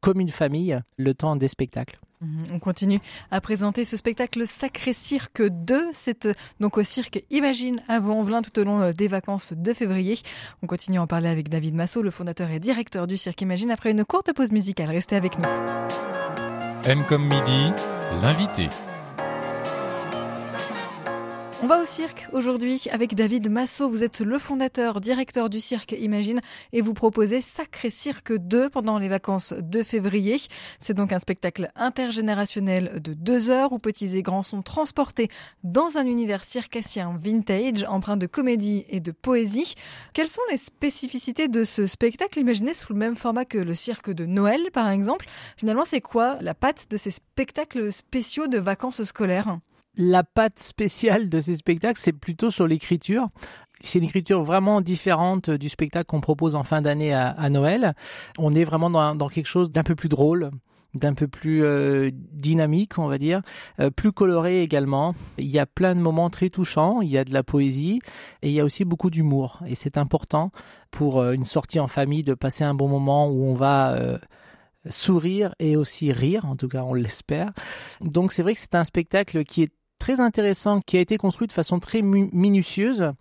comme 0.00 0.18
une 0.18 0.30
famille 0.30 0.80
le 0.98 1.14
temps 1.14 1.36
des 1.36 1.46
spectacles. 1.46 2.00
Mhm, 2.20 2.44
on 2.54 2.58
continue 2.58 2.98
à 3.30 3.40
présenter 3.40 3.84
ce 3.84 3.96
spectacle 3.96 4.44
Sacré 4.44 4.92
Cirque 4.92 5.42
2. 5.42 5.90
C'est 5.92 6.26
euh, 6.26 6.32
donc 6.58 6.78
au 6.78 6.82
cirque 6.82 7.22
Imagine 7.30 7.80
à 7.86 8.00
Vaux-en-Velin 8.00 8.42
tout 8.42 8.58
au 8.58 8.64
long 8.64 8.90
des 8.90 9.06
vacances 9.06 9.52
de 9.52 9.72
février. 9.72 10.18
On 10.64 10.66
continue 10.66 10.98
à 10.98 11.02
en 11.02 11.06
parler 11.06 11.28
avec 11.28 11.48
David 11.48 11.76
Massot, 11.76 12.02
le 12.02 12.10
fondateur 12.10 12.50
et 12.50 12.58
directeur 12.58 13.06
du 13.06 13.16
cirque 13.16 13.40
Imagine, 13.40 13.70
après 13.70 13.92
une 13.92 14.04
courte 14.04 14.32
pause 14.32 14.50
musicale. 14.50 14.90
Restez 14.90 15.14
avec 15.14 15.38
nous. 15.38 16.51
M 16.84 17.04
comme 17.08 17.22
midi, 17.28 17.72
l'invité. 18.22 18.68
On 21.64 21.68
va 21.68 21.80
au 21.80 21.86
cirque 21.86 22.26
aujourd'hui 22.32 22.82
avec 22.90 23.14
David 23.14 23.48
Massot. 23.48 23.88
Vous 23.88 24.02
êtes 24.02 24.18
le 24.18 24.36
fondateur, 24.36 25.00
directeur 25.00 25.48
du 25.48 25.60
cirque 25.60 25.92
Imagine 25.92 26.40
et 26.72 26.80
vous 26.80 26.92
proposez 26.92 27.40
Sacré 27.40 27.90
Cirque 27.90 28.32
2 28.32 28.68
pendant 28.68 28.98
les 28.98 29.08
vacances 29.08 29.54
de 29.56 29.84
février. 29.84 30.38
C'est 30.80 30.94
donc 30.94 31.12
un 31.12 31.20
spectacle 31.20 31.70
intergénérationnel 31.76 33.00
de 33.00 33.14
deux 33.14 33.48
heures 33.48 33.72
où 33.72 33.78
petits 33.78 34.16
et 34.16 34.22
grands 34.22 34.42
sont 34.42 34.62
transportés 34.62 35.28
dans 35.62 35.98
un 35.98 36.04
univers 36.04 36.42
circassien 36.42 37.14
vintage 37.16 37.84
empreint 37.88 38.16
de 38.16 38.26
comédie 38.26 38.84
et 38.88 38.98
de 38.98 39.12
poésie. 39.12 39.76
Quelles 40.14 40.30
sont 40.30 40.42
les 40.50 40.58
spécificités 40.58 41.46
de 41.46 41.62
ce 41.62 41.86
spectacle 41.86 42.40
imaginé 42.40 42.74
sous 42.74 42.92
le 42.92 42.98
même 42.98 43.14
format 43.14 43.44
que 43.44 43.58
le 43.58 43.76
cirque 43.76 44.10
de 44.10 44.26
Noël 44.26 44.72
par 44.72 44.90
exemple 44.90 45.26
Finalement, 45.56 45.84
c'est 45.84 46.00
quoi 46.00 46.38
la 46.40 46.54
patte 46.54 46.88
de 46.90 46.96
ces 46.96 47.12
spectacles 47.12 47.92
spéciaux 47.92 48.48
de 48.48 48.58
vacances 48.58 49.04
scolaires? 49.04 49.58
La 49.96 50.24
patte 50.24 50.58
spéciale 50.58 51.28
de 51.28 51.40
ces 51.40 51.56
spectacles, 51.56 52.00
c'est 52.00 52.12
plutôt 52.12 52.50
sur 52.50 52.66
l'écriture. 52.66 53.28
C'est 53.80 53.98
une 53.98 54.04
écriture 54.04 54.44
vraiment 54.44 54.80
différente 54.80 55.50
du 55.50 55.68
spectacle 55.68 56.06
qu'on 56.06 56.20
propose 56.20 56.54
en 56.54 56.62
fin 56.62 56.82
d'année 56.82 57.12
à, 57.12 57.48
Noël. 57.50 57.94
On 58.38 58.54
est 58.54 58.64
vraiment 58.64 58.90
dans, 58.90 59.28
quelque 59.28 59.46
chose 59.46 59.72
d'un 59.72 59.82
peu 59.82 59.96
plus 59.96 60.08
drôle, 60.08 60.50
d'un 60.94 61.14
peu 61.14 61.26
plus 61.26 61.64
euh, 61.64 62.10
dynamique, 62.12 62.98
on 62.98 63.08
va 63.08 63.18
dire, 63.18 63.42
euh, 63.80 63.90
plus 63.90 64.12
coloré 64.12 64.62
également. 64.62 65.14
Il 65.36 65.48
y 65.48 65.58
a 65.58 65.66
plein 65.66 65.96
de 65.96 66.00
moments 66.00 66.30
très 66.30 66.48
touchants, 66.48 67.00
il 67.02 67.10
y 67.10 67.18
a 67.18 67.24
de 67.24 67.32
la 67.32 67.42
poésie 67.42 68.00
et 68.42 68.50
il 68.50 68.54
y 68.54 68.60
a 68.60 68.64
aussi 68.64 68.84
beaucoup 68.84 69.10
d'humour. 69.10 69.60
Et 69.66 69.74
c'est 69.74 69.98
important 69.98 70.52
pour 70.92 71.18
euh, 71.18 71.32
une 71.32 71.44
sortie 71.44 71.80
en 71.80 71.88
famille 71.88 72.22
de 72.22 72.34
passer 72.34 72.62
un 72.62 72.74
bon 72.74 72.88
moment 72.88 73.28
où 73.28 73.44
on 73.44 73.54
va 73.54 73.98
sourire 74.90 75.54
et 75.58 75.76
aussi 75.76 76.12
rire, 76.12 76.44
en 76.44 76.56
tout 76.56 76.68
cas 76.68 76.82
on 76.82 76.94
l'espère. 76.94 77.50
Donc 78.00 78.30
c'est 78.30 78.42
vrai 78.42 78.54
que 78.54 78.60
c'est 78.60 78.74
un 78.74 78.84
spectacle 78.84 79.44
qui 79.44 79.62
est 79.62 79.72
très 80.02 80.18
intéressant 80.18 80.80
qui 80.80 80.96
a 80.96 81.00
été 81.00 81.16
construit 81.16 81.46
de 81.46 81.52
façon 81.52 81.78
très 81.78 82.02
minutieuse, 82.02 83.12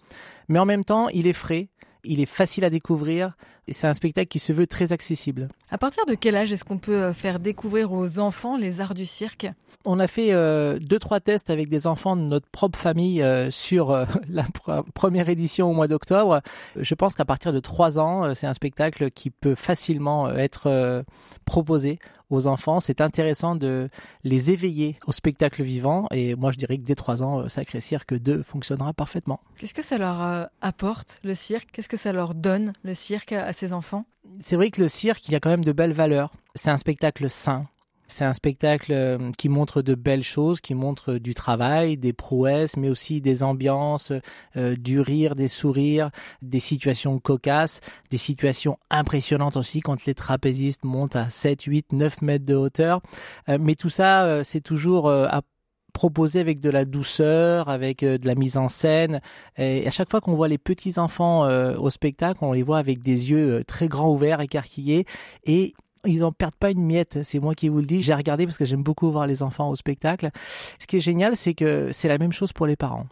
mais 0.47 0.57
en 0.57 0.65
même 0.65 0.83
temps, 0.83 1.09
il 1.09 1.27
est 1.27 1.33
frais, 1.33 1.69
il 2.03 2.19
est 2.19 2.25
facile 2.25 2.65
à 2.65 2.71
découvrir 2.71 3.38
c'est 3.71 3.87
un 3.87 3.93
spectacle 3.93 4.27
qui 4.27 4.39
se 4.39 4.53
veut 4.53 4.67
très 4.67 4.91
accessible. 4.91 5.47
À 5.69 5.77
partir 5.77 6.05
de 6.05 6.15
quel 6.15 6.35
âge 6.35 6.51
est-ce 6.51 6.65
qu'on 6.65 6.77
peut 6.77 7.03
euh, 7.03 7.13
faire 7.13 7.39
découvrir 7.39 7.93
aux 7.93 8.19
enfants 8.19 8.57
les 8.57 8.81
arts 8.81 8.93
du 8.93 9.05
cirque? 9.05 9.47
On 9.85 9.99
a 9.99 10.07
fait 10.07 10.33
euh, 10.33 10.79
deux 10.79 10.99
trois 10.99 11.19
tests 11.19 11.49
avec 11.49 11.69
des 11.69 11.87
enfants 11.87 12.15
de 12.15 12.21
notre 12.21 12.47
propre 12.47 12.77
famille 12.77 13.21
euh, 13.21 13.49
sur 13.49 14.05
la 14.29 14.45
première 14.93 15.29
édition 15.29 15.69
au 15.69 15.73
mois 15.73 15.87
d'octobre. 15.87 16.41
Je 16.75 16.93
pense 16.93 17.15
qu'à 17.15 17.25
partir 17.25 17.53
de 17.53 17.59
trois 17.59 17.99
ans, 17.99 18.35
c'est 18.35 18.47
un 18.47 18.53
spectacle 18.53 19.09
qui 19.09 19.29
peut 19.29 19.55
facilement 19.55 20.29
être 20.31 21.03
proposé 21.45 21.99
aux 22.29 22.47
enfants. 22.47 22.79
C'est 22.79 23.01
intéressant 23.01 23.55
de 23.55 23.89
les 24.23 24.51
éveiller 24.51 24.97
au 25.05 25.11
spectacle 25.11 25.63
vivant. 25.63 26.07
Et 26.11 26.35
moi, 26.35 26.51
je 26.51 26.57
dirais 26.57 26.77
que 26.77 26.83
dès 26.83 26.95
trois 26.95 27.23
ans, 27.23 27.49
Sacré 27.49 27.81
Cirque 27.81 28.13
2 28.13 28.43
fonctionnera 28.43 28.93
parfaitement. 28.93 29.41
Qu'est-ce 29.57 29.73
que 29.73 29.81
ça 29.81 29.97
leur 29.97 30.49
apporte, 30.61 31.19
le 31.23 31.35
cirque? 31.35 31.69
Qu'est-ce 31.71 31.89
que 31.89 31.97
ça 31.97 32.13
leur 32.13 32.35
donne, 32.35 32.71
le 32.83 32.93
cirque, 32.93 33.33
à 33.33 33.51
enfants 33.74 34.06
C'est 34.41 34.56
vrai 34.56 34.70
que 34.72 34.82
le 34.82 34.88
cirque, 34.88 35.27
il 35.27 35.36
a 35.36 35.39
quand 35.39 35.50
même 35.50 35.65
de 35.65 35.72
belles 35.72 35.94
valeurs. 35.94 36.32
C'est 36.56 36.72
un 36.72 36.77
spectacle 36.77 37.30
sain. 37.30 37.68
C'est 38.12 38.25
un 38.25 38.34
spectacle 38.34 38.91
euh, 38.91 39.32
qui 39.38 39.48
montre 39.48 39.82
de 39.82 39.96
belles 39.96 40.24
choses, 40.24 40.60
qui 40.60 40.75
montre 40.75 41.13
du 41.13 41.34
travail, 41.34 41.96
des 41.96 42.12
prouesses, 42.12 42.75
mais 42.75 42.89
aussi 42.89 43.22
des 43.22 43.41
ambiances, 43.41 44.12
euh, 44.58 44.75
du 44.75 45.00
rire, 45.00 45.34
des 45.34 45.48
sourires, 45.48 46.12
des 46.41 46.60
situations 46.60 47.20
cocasses, 47.20 47.80
des 48.10 48.18
situations 48.18 48.77
impressionnantes 48.89 49.56
aussi 49.56 49.80
quand 49.80 50.06
les 50.06 50.13
trapézistes 50.13 50.84
montent 50.84 51.15
à 51.15 51.30
7, 51.30 51.62
8, 51.62 51.94
9 51.94 52.22
mètres 52.22 52.46
de 52.46 52.56
hauteur. 52.56 53.00
Euh, 53.48 53.58
mais 53.62 53.75
tout 53.75 53.89
ça, 53.89 54.44
c'est 54.44 54.62
toujours 54.62 55.10
à 55.10 55.41
proposé 55.93 56.39
avec 56.39 56.60
de 56.60 56.69
la 56.69 56.86
douceur, 56.86 57.69
avec 57.69 58.03
de 58.03 58.25
la 58.25 58.36
mise 58.36 58.57
en 58.57 58.69
scène. 58.69 59.21
Et 59.57 59.88
à 59.88 59.91
chaque 59.91 60.10
fois 60.10 60.21
qu'on 60.21 60.33
voit 60.33 60.48
les 60.48 60.57
petits 60.57 61.00
enfants 61.00 61.48
au 61.75 61.89
spectacle, 61.89 62.39
on 62.43 62.53
les 62.53 62.63
voit 62.63 62.77
avec 62.77 63.01
des 63.01 63.31
yeux 63.31 63.63
très 63.65 63.88
grands 63.88 64.12
ouverts, 64.12 64.41
écarquillés, 64.41 65.05
et 65.45 65.74
ils 66.05 66.24
en 66.24 66.31
perdent 66.31 66.55
pas 66.55 66.71
une 66.71 66.83
miette, 66.83 67.19
c'est 67.24 67.39
moi 67.39 67.53
qui 67.53 67.69
vous 67.69 67.79
le 67.79 67.86
dis. 67.86 68.01
J'ai 68.01 68.13
regardé 68.13 68.45
parce 68.45 68.57
que 68.57 68.65
j'aime 68.65 68.83
beaucoup 68.83 69.12
voir 69.12 69.27
les 69.27 69.43
enfants 69.43 69.69
au 69.69 69.75
spectacle. 69.75 70.29
Ce 70.79 70.88
qui 70.88 70.98
est 70.98 71.01
génial, 71.01 71.36
c'est 71.36 71.53
que 71.53 71.89
c'est 71.91 72.07
la 72.07 72.17
même 72.17 72.31
chose 72.31 72.53
pour 72.53 72.65
les 72.65 72.75
parents. 72.75 73.05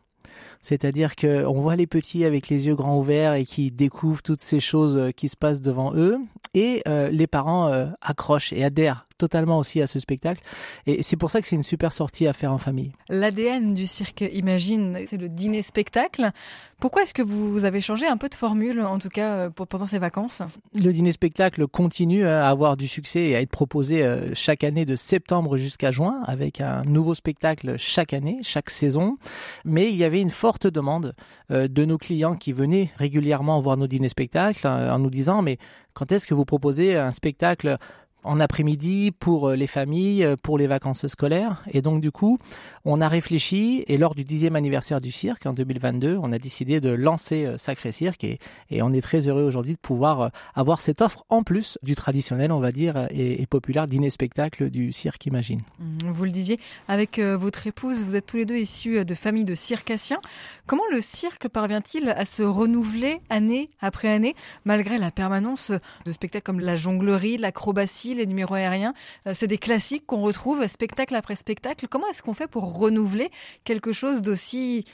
C'est-à-dire 0.62 1.16
qu'on 1.16 1.62
voit 1.62 1.76
les 1.76 1.88
petits 1.88 2.26
avec 2.26 2.50
les 2.50 2.68
yeux 2.68 2.76
grands 2.76 2.98
ouverts 2.98 3.34
et 3.34 3.46
qui 3.46 3.72
découvrent 3.72 4.22
toutes 4.22 4.42
ces 4.42 4.60
choses 4.60 4.98
euh, 4.98 5.12
qui 5.12 5.30
se 5.30 5.38
passent 5.38 5.62
devant 5.62 5.94
eux. 5.96 6.18
Et 6.54 6.82
euh, 6.88 7.10
les 7.10 7.28
parents 7.28 7.68
euh, 7.68 7.88
accrochent 8.02 8.52
et 8.54 8.64
adhèrent 8.64 9.06
totalement 9.20 9.60
aussi 9.60 9.82
à 9.82 9.88
ce 9.88 10.00
spectacle. 10.00 10.42
Et 10.88 11.04
c'est 11.04 11.18
pour 11.18 11.30
ça 11.30 11.42
que 11.42 11.48
c'est 11.48 11.56
une 11.56 11.64
super 11.64 11.94
sortie 11.94 12.26
à 12.26 12.34
faire 12.34 12.52
en 12.52 12.58
famille. 12.58 12.94
L'ADN 13.10 13.76
du 13.76 13.86
cirque 13.86 14.24
Imagine, 14.34 14.98
c'est 15.06 15.22
le 15.22 15.30
dîner-spectacle. 15.30 16.32
Pourquoi 16.80 17.02
est-ce 17.02 17.14
que 17.14 17.22
vous 17.22 17.66
avez 17.66 17.82
changé 17.82 18.08
un 18.08 18.16
peu 18.16 18.30
de 18.30 18.36
formule, 18.36 18.80
en 18.80 19.00
tout 19.00 19.10
cas 19.10 19.34
euh, 19.34 19.50
pendant 19.50 19.86
ces 19.86 20.00
vacances? 20.00 20.42
Le 20.74 20.94
dîner-spectacle 20.94 21.68
continue 21.68 22.26
à 22.26 22.48
avoir 22.48 22.78
du 22.78 22.88
succès 22.88 23.20
et 23.20 23.36
à 23.36 23.42
être 23.42 23.50
proposé 23.50 24.02
euh, 24.02 24.34
chaque 24.34 24.64
année 24.64 24.86
de 24.86 24.96
septembre 24.96 25.58
jusqu'à 25.58 25.92
juin, 25.92 26.24
avec 26.26 26.62
un 26.62 26.84
nouveau 26.84 27.16
spectacle 27.16 27.76
chaque 27.78 28.14
année, 28.14 28.40
chaque 28.44 28.70
saison. 28.70 29.18
Mais 29.66 29.90
il 29.90 29.98
y 29.98 30.06
avait 30.06 30.22
une 30.22 30.30
forte 30.30 30.68
demande 30.68 31.16
euh, 31.52 31.68
de 31.68 31.84
nos 31.84 31.98
clients 31.98 32.36
qui 32.36 32.54
venaient 32.54 32.92
régulièrement 32.96 33.60
voir 33.60 33.76
nos 33.76 33.88
dîners-spectacles 33.88 34.66
en 34.66 35.00
nous 35.00 35.10
disant 35.10 35.42
mais 35.42 35.58
quand 35.94 36.14
est-ce 36.14 36.28
que 36.28 36.34
vous 36.34 36.46
proposez 36.46 36.96
un 36.96 37.12
spectacle 37.12 37.78
en 38.24 38.40
après-midi 38.40 39.12
pour 39.12 39.50
euh, 39.50 39.56
les 39.56 39.68
familles, 39.68 40.24
euh, 40.24 40.36
pour 40.42 40.58
les 40.58 40.68
vacances 40.68 41.08
scolaires. 41.08 41.64
Et 41.72 41.82
donc 41.82 42.02
du 42.02 42.12
coup, 42.12 42.38
on 42.86 43.02
a 43.02 43.08
réfléchi 43.08 43.84
et 43.88 43.98
lors 43.98 44.16
du 44.16 44.24
dixième 44.24 44.56
anniversaire 44.56 45.00
du 45.00 45.12
cirque 45.12 45.46
en 45.46 45.54
2022, 45.54 46.18
on 46.22 46.32
a 46.32 46.40
décidé 46.40 46.82
de 46.82 46.90
lancer 46.90 47.46
euh, 47.46 47.58
Sacré 47.58 47.92
Cirque 47.92 48.24
et, 48.24 48.40
et 48.70 48.82
on 48.82 48.92
est 48.92 49.02
très 49.02 49.28
heureux 49.28 49.44
aujourd'hui 49.44 49.74
de 49.74 49.80
pouvoir 49.80 50.32
avoir 50.56 50.82
cette 50.82 51.02
offre 51.02 51.24
en 51.30 51.44
plus 51.44 51.78
du 51.84 51.96
traditionnel, 51.96 52.52
on 52.52 52.60
va 52.60 52.72
dire, 52.72 53.08
et, 53.12 53.46
populaire 53.50 53.88
dîner-spectacle 53.88 54.70
du 54.70 54.92
cirque 54.92 55.26
Imagine. 55.26 55.62
Mmh, 55.80 56.12
vous 56.12 56.24
le 56.24 56.32
disiez, 56.32 56.58
avec 56.88 57.20
votre 57.20 57.66
épouse, 57.68 58.04
vous 58.04 58.16
êtes 58.16 58.26
tous 58.26 58.38
les 58.38 58.46
deux 58.46 58.58
issus 58.58 59.04
de 59.04 59.16
familles 59.16 59.46
de 59.46 59.56
circassiens. 59.56 60.20
Comment 60.68 60.84
le 60.92 61.02
cirque 61.02 61.48
parvient-il 61.48 62.10
à 62.10 62.26
se 62.26 62.44
renouveler 62.44 63.22
année 63.30 63.70
après 63.82 64.10
année, 64.10 64.36
malgré 64.66 64.98
la 64.98 65.12
permanence 65.12 65.72
de 66.06 66.12
spectacles 66.12 66.44
comme 66.44 66.60
la 66.60 66.76
jonglerie, 66.76 67.38
l'acrobatie 67.38 68.09
les 68.14 68.26
numéros 68.26 68.56
aériens. 68.56 68.94
Euh, 69.28 69.34
c'est 69.36 69.48
des 69.48 69.58
classiques 69.58 70.06
qu'on 70.06 70.22
retrouve 70.22 70.66
spectacle 70.68 71.16
après 71.16 71.36
spectacle. 71.36 71.88
Comment 71.88 72.08
est-ce 72.08 72.24
qu'on 72.24 72.34
fait 72.34 72.48
pour 72.48 72.80
renouveler 72.80 73.30
quelque 73.64 73.92
chose 73.92 74.22
d'aussi 74.22 74.86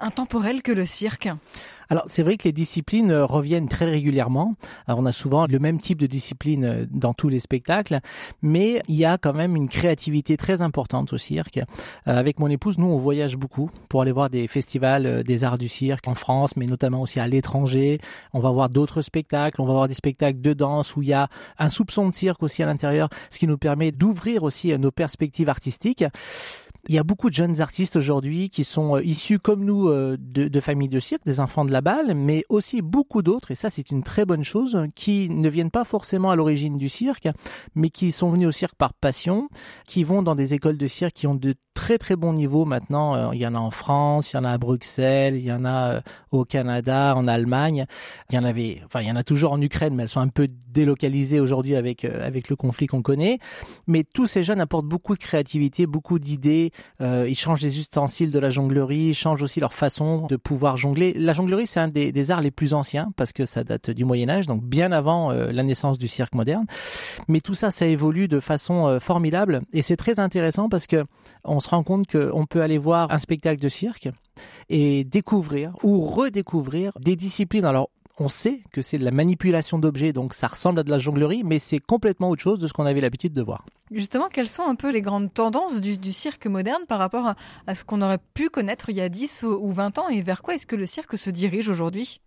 intemporel 0.00 0.62
que 0.62 0.72
le 0.72 0.84
cirque 0.84 1.28
alors 1.90 2.04
c'est 2.08 2.22
vrai 2.22 2.36
que 2.36 2.44
les 2.44 2.52
disciplines 2.52 3.10
euh, 3.10 3.24
reviennent 3.24 3.68
très 3.68 3.84
régulièrement. 3.84 4.54
Alors, 4.86 5.00
on 5.00 5.06
a 5.06 5.12
souvent 5.12 5.46
le 5.46 5.58
même 5.58 5.78
type 5.78 5.98
de 5.98 6.06
discipline 6.06 6.64
euh, 6.64 6.86
dans 6.90 7.14
tous 7.14 7.28
les 7.28 7.40
spectacles, 7.40 8.00
mais 8.42 8.80
il 8.88 8.96
y 8.96 9.04
a 9.04 9.18
quand 9.18 9.34
même 9.34 9.56
une 9.56 9.68
créativité 9.68 10.36
très 10.36 10.62
importante 10.62 11.12
au 11.12 11.18
cirque. 11.18 11.60
avec 12.06 12.38
mon 12.38 12.48
épouse, 12.48 12.78
nous 12.78 12.86
on 12.86 12.96
voyage 12.96 13.36
beaucoup 13.36 13.70
pour 13.88 14.02
aller 14.02 14.12
voir 14.12 14.30
des 14.30 14.46
festivals 14.46 15.24
des 15.24 15.44
arts 15.44 15.58
du 15.58 15.68
cirque 15.68 16.08
en 16.08 16.14
France, 16.14 16.56
mais 16.56 16.66
notamment 16.66 17.00
aussi 17.00 17.20
à 17.20 17.26
l'étranger. 17.26 17.98
On 18.32 18.38
va 18.38 18.50
voir 18.50 18.68
d'autres 18.68 19.02
spectacles, 19.02 19.60
on 19.60 19.66
va 19.66 19.72
voir 19.72 19.88
des 19.88 19.94
spectacles 19.94 20.40
de 20.40 20.52
danse 20.52 20.96
où 20.96 21.02
il 21.02 21.08
y 21.08 21.12
a 21.12 21.28
un 21.58 21.68
soupçon 21.68 22.08
de 22.08 22.14
cirque 22.14 22.42
aussi 22.42 22.62
à 22.62 22.66
l'intérieur, 22.66 23.08
ce 23.30 23.38
qui 23.38 23.46
nous 23.46 23.58
permet 23.58 23.92
d'ouvrir 23.92 24.42
aussi 24.42 24.76
nos 24.78 24.90
perspectives 24.90 25.48
artistiques. 25.48 26.04
Il 26.88 26.94
y 26.94 26.98
a 26.98 27.02
beaucoup 27.02 27.30
de 27.30 27.34
jeunes 27.34 27.60
artistes 27.60 27.96
aujourd'hui 27.96 28.50
qui 28.50 28.62
sont 28.62 28.96
euh, 28.96 29.02
issus 29.02 29.38
comme 29.38 29.64
nous 29.64 29.88
euh, 29.88 30.16
de, 30.20 30.48
de, 30.48 30.60
familles 30.60 30.88
de 30.88 31.00
cirque, 31.00 31.24
des 31.24 31.40
enfants 31.40 31.64
de 31.64 31.72
la 31.72 31.80
balle, 31.80 32.14
mais 32.14 32.44
aussi 32.48 32.82
beaucoup 32.82 33.22
d'autres, 33.22 33.50
et 33.50 33.54
ça 33.54 33.70
c'est 33.70 33.90
une 33.90 34.02
très 34.02 34.24
bonne 34.24 34.44
chose, 34.44 34.76
qui 34.94 35.30
ne 35.30 35.48
viennent 35.48 35.70
pas 35.70 35.84
forcément 35.84 36.30
à 36.30 36.36
l'origine 36.36 36.76
du 36.76 36.88
cirque, 36.88 37.28
mais 37.74 37.88
qui 37.88 38.12
sont 38.12 38.30
venus 38.30 38.48
au 38.48 38.52
cirque 38.52 38.76
par 38.76 38.92
passion, 38.92 39.48
qui 39.86 40.04
vont 40.04 40.22
dans 40.22 40.34
des 40.34 40.52
écoles 40.52 40.76
de 40.76 40.86
cirque 40.86 41.14
qui 41.14 41.26
ont 41.26 41.34
de 41.34 41.54
très 41.74 41.98
très 41.98 42.16
bons 42.16 42.32
niveaux 42.32 42.64
maintenant. 42.64 43.14
Euh, 43.14 43.28
il 43.34 43.40
y 43.40 43.46
en 43.46 43.54
a 43.54 43.58
en 43.58 43.70
France, 43.70 44.32
il 44.32 44.36
y 44.36 44.38
en 44.38 44.44
a 44.44 44.50
à 44.50 44.58
Bruxelles, 44.58 45.36
il 45.36 45.44
y 45.44 45.52
en 45.52 45.64
a 45.64 46.00
au 46.30 46.44
Canada, 46.44 47.14
en 47.16 47.26
Allemagne. 47.26 47.86
Il 48.30 48.36
y 48.36 48.38
en 48.38 48.44
avait, 48.44 48.80
enfin 48.84 49.00
il 49.00 49.08
y 49.08 49.10
en 49.10 49.16
a 49.16 49.24
toujours 49.24 49.52
en 49.52 49.60
Ukraine, 49.60 49.94
mais 49.94 50.04
elles 50.04 50.08
sont 50.08 50.20
un 50.20 50.28
peu 50.28 50.48
délocalisées 50.68 51.40
aujourd'hui 51.40 51.76
avec 51.76 52.04
avec 52.04 52.48
le 52.48 52.56
conflit 52.56 52.86
qu'on 52.86 53.02
connaît. 53.02 53.38
Mais 53.86 54.04
tous 54.04 54.26
ces 54.26 54.42
jeunes 54.42 54.60
apportent 54.60 54.86
beaucoup 54.86 55.14
de 55.14 55.20
créativité, 55.20 55.86
beaucoup 55.86 56.18
d'idées, 56.18 56.70
euh, 57.00 57.26
ils 57.28 57.38
changent 57.38 57.60
les 57.60 57.78
ustensiles 57.78 58.30
de 58.30 58.38
la 58.38 58.50
jonglerie, 58.50 59.08
ils 59.08 59.14
changent 59.14 59.42
aussi 59.42 59.60
leur 59.60 59.74
façon 59.74 60.26
de 60.26 60.36
pouvoir 60.36 60.76
jongler. 60.76 61.12
La 61.14 61.32
jonglerie, 61.32 61.66
c'est 61.66 61.80
un 61.80 61.88
des, 61.88 62.30
arts 62.30 62.40
les 62.40 62.50
plus 62.50 62.74
anciens 62.74 63.12
parce 63.16 63.32
que 63.32 63.44
ça 63.44 63.64
date 63.64 63.90
du 63.90 64.04
Moyen 64.04 64.28
Âge, 64.28 64.46
donc 64.46 64.62
bien 64.62 64.92
avant 64.92 65.30
euh, 65.30 65.52
la 65.52 65.62
naissance 65.62 65.98
du 65.98 66.08
cirque 66.08 66.34
moderne. 66.34 66.66
Mais 67.28 67.40
tout 67.40 67.54
ça, 67.54 67.70
ça 67.70 67.86
évolue 67.86 68.28
de 68.28 68.40
façon 68.40 68.86
euh, 68.86 69.00
formidable 69.00 69.62
et 69.72 69.82
c'est 69.82 69.96
très 69.96 70.20
intéressant 70.20 70.68
parce 70.68 70.86
que 70.86 71.04
on 71.44 71.60
se 71.64 71.70
rend 71.70 71.82
compte 71.82 72.06
qu'on 72.06 72.46
peut 72.46 72.62
aller 72.62 72.78
voir 72.78 73.10
un 73.10 73.18
spectacle 73.18 73.60
de 73.60 73.68
cirque 73.68 74.08
et 74.68 75.04
découvrir 75.04 75.72
ou 75.82 76.00
redécouvrir 76.00 76.92
des 77.00 77.16
disciplines. 77.16 77.64
Alors 77.64 77.90
on 78.18 78.28
sait 78.28 78.60
que 78.72 78.82
c'est 78.82 78.98
de 78.98 79.04
la 79.04 79.10
manipulation 79.10 79.78
d'objets, 79.78 80.12
donc 80.12 80.34
ça 80.34 80.46
ressemble 80.46 80.80
à 80.80 80.82
de 80.84 80.90
la 80.90 80.98
jonglerie, 80.98 81.42
mais 81.44 81.58
c'est 81.58 81.80
complètement 81.80 82.30
autre 82.30 82.42
chose 82.42 82.58
de 82.58 82.68
ce 82.68 82.72
qu'on 82.72 82.86
avait 82.86 83.00
l'habitude 83.00 83.32
de 83.32 83.42
voir. 83.42 83.64
Justement, 83.90 84.28
quelles 84.32 84.48
sont 84.48 84.62
un 84.62 84.76
peu 84.76 84.90
les 84.90 85.02
grandes 85.02 85.32
tendances 85.32 85.82
du, 85.82 86.12
cirque 86.12 86.46
moderne 86.46 86.84
par 86.88 86.98
rapport 86.98 87.34
à, 87.66 87.74
ce 87.74 87.84
qu'on 87.84 88.00
aurait 88.00 88.18
pu 88.32 88.48
connaître 88.48 88.88
il 88.88 88.96
y 88.96 89.02
a 89.02 89.10
10 89.10 89.42
ou 89.42 89.70
20 89.70 89.98
ans 89.98 90.08
et 90.08 90.22
vers 90.22 90.40
quoi 90.40 90.54
est-ce 90.54 90.66
que 90.66 90.74
le 90.74 90.86
cirque 90.86 91.18
se 91.18 91.28
dirige 91.28 91.68
aujourd'hui? 91.68 92.22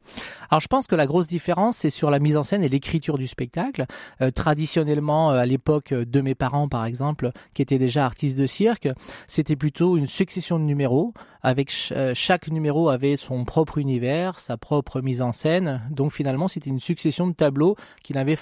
Alors 0.52 0.62
je 0.62 0.68
pense 0.68 0.86
que 0.86 0.96
la 0.96 1.08
grosse 1.08 1.26
différence, 1.26 1.78
c'est 1.78 1.90
sur 1.90 2.12
la 2.12 2.20
mise 2.20 2.38
en 2.38 2.44
scène 2.44 2.62
et 2.62 2.70
l'écriture 2.70 3.18
du 3.18 3.26
spectacle. 3.26 3.86
Euh, 4.22 4.30
traditionnellement, 4.30 5.32
euh, 5.32 5.40
à 5.40 5.46
l'époque 5.48 5.96
de 5.96 6.22
mes 6.22 6.36
parents, 6.36 6.70
par 6.70 6.86
exemple, 6.86 7.32
qui 7.56 7.64
étaient 7.64 7.80
déjà 7.80 8.06
artistes 8.06 8.38
de 8.38 8.46
cirque, 8.46 8.88
c'était 9.26 9.56
plutôt 9.56 9.98
une 9.98 10.08
succession 10.08 10.60
de 10.60 10.64
numéros 10.64 11.14
avec 11.42 11.74
euh, 11.92 12.14
chaque 12.14 12.50
numéro 12.50 12.90
avait 12.90 13.16
son 13.16 13.46
propre 13.46 13.80
univers, 13.80 14.38
sa 14.38 14.58
propre 14.58 15.02
mise 15.02 15.24
en 15.24 15.32
scène. 15.32 15.82
Donc 15.90 16.12
finalement, 16.12 16.48
c'était 16.48 16.70
une 16.70 16.80
succession 16.80 17.26
de 17.26 17.34
tableaux 17.34 17.76
qui 18.04 18.14
n'avaient 18.14 18.38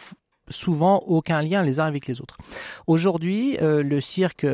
souvent 0.50 1.00
aucun 1.08 1.42
lien 1.42 1.64
les 1.64 1.80
uns 1.80 1.86
avec 1.86 2.08
les 2.08 2.22
autres. 2.22 2.38
Aujourd'hui, 2.88 3.58
euh, 3.62 3.84
le 3.84 4.02
cirque, 4.02 4.46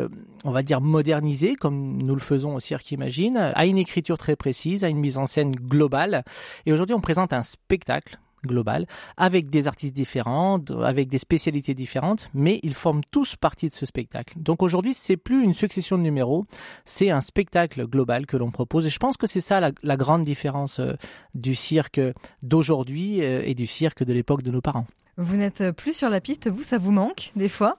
on 0.43 0.51
va 0.51 0.63
dire 0.63 0.81
modernisé, 0.81 1.55
comme 1.55 1.97
nous 2.01 2.15
le 2.15 2.21
faisons 2.21 2.55
au 2.55 2.59
cirque 2.59 2.91
Imagine, 2.91 3.37
a 3.37 3.65
une 3.65 3.77
écriture 3.77 4.17
très 4.17 4.35
précise, 4.35 4.83
a 4.83 4.89
une 4.89 4.99
mise 4.99 5.17
en 5.17 5.25
scène 5.25 5.55
globale. 5.55 6.23
Et 6.65 6.73
aujourd'hui, 6.73 6.95
on 6.95 7.01
présente 7.01 7.33
un 7.33 7.43
spectacle 7.43 8.17
global 8.45 8.87
avec 9.17 9.49
des 9.49 9.67
artistes 9.67 9.93
différents, 9.93 10.59
avec 10.83 11.09
des 11.09 11.17
spécialités 11.17 11.73
différentes, 11.73 12.29
mais 12.33 12.59
ils 12.63 12.73
forment 12.73 13.03
tous 13.11 13.35
partie 13.35 13.69
de 13.69 13.73
ce 13.73 13.85
spectacle. 13.85 14.35
Donc 14.37 14.63
aujourd'hui, 14.63 14.93
c'est 14.93 15.17
plus 15.17 15.43
une 15.43 15.53
succession 15.53 15.97
de 15.97 16.03
numéros, 16.03 16.45
c'est 16.85 17.11
un 17.11 17.21
spectacle 17.21 17.85
global 17.87 18.25
que 18.25 18.37
l'on 18.37 18.51
propose. 18.51 18.85
Et 18.85 18.89
je 18.89 18.99
pense 18.99 19.17
que 19.17 19.27
c'est 19.27 19.41
ça 19.41 19.59
la, 19.59 19.97
grande 19.97 20.23
différence 20.23 20.79
euh, 20.79 20.93
du 21.35 21.53
cirque 21.53 22.01
d'aujourd'hui 22.41 23.21
euh, 23.21 23.43
et 23.45 23.53
du 23.53 23.67
cirque 23.67 24.03
de 24.03 24.13
l'époque 24.13 24.41
de 24.41 24.51
nos 24.51 24.61
parents. 24.61 24.87
Vous 25.21 25.37
n'êtes 25.37 25.71
plus 25.71 25.95
sur 25.95 26.09
la 26.09 26.19
piste, 26.19 26.49
vous, 26.49 26.63
ça 26.63 26.79
vous 26.79 26.91
manque 26.91 27.31
des 27.35 27.49
fois? 27.49 27.77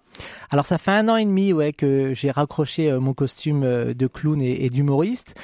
Alors 0.51 0.67
ça 0.67 0.79
fait 0.79 0.91
un 0.91 1.09
an 1.09 1.17
et 1.17 1.25
demi 1.25 1.53
ouais, 1.53 1.73
que 1.73 2.13
j'ai 2.15 2.31
raccroché 2.31 2.91
euh, 2.91 3.01
mon 3.01 3.15
costume 3.15 3.63
euh, 3.65 3.95
de 3.95 4.07
clown 4.07 4.41
et, 4.43 4.69
d'humoriste. 4.69 5.35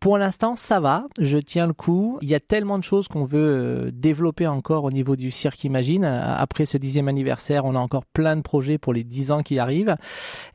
Pour 0.00 0.18
l'instant, 0.18 0.56
ça 0.56 0.80
va, 0.80 1.04
je 1.18 1.38
tiens 1.38 1.66
le 1.66 1.72
coup. 1.72 2.18
Il 2.20 2.28
y 2.28 2.34
a 2.34 2.40
tellement 2.40 2.78
de 2.78 2.84
choses 2.84 3.08
qu'on 3.08 3.24
veut 3.24 3.38
euh, 3.86 3.90
développer 3.92 4.46
encore 4.46 4.84
au 4.84 4.90
niveau 4.90 5.16
du 5.16 5.30
cirque 5.30 5.64
Imagine. 5.64 6.04
Après 6.04 6.66
ce 6.66 6.78
dixième 6.78 7.08
anniversaire, 7.08 7.64
on 7.64 7.74
a 7.74 7.78
encore 7.78 8.04
plein 8.04 8.36
de 8.36 8.42
projets 8.42 8.78
pour 8.78 8.92
les 8.92 9.04
dix 9.04 9.32
ans 9.32 9.42
qui 9.42 9.58
arrivent. 9.58 9.96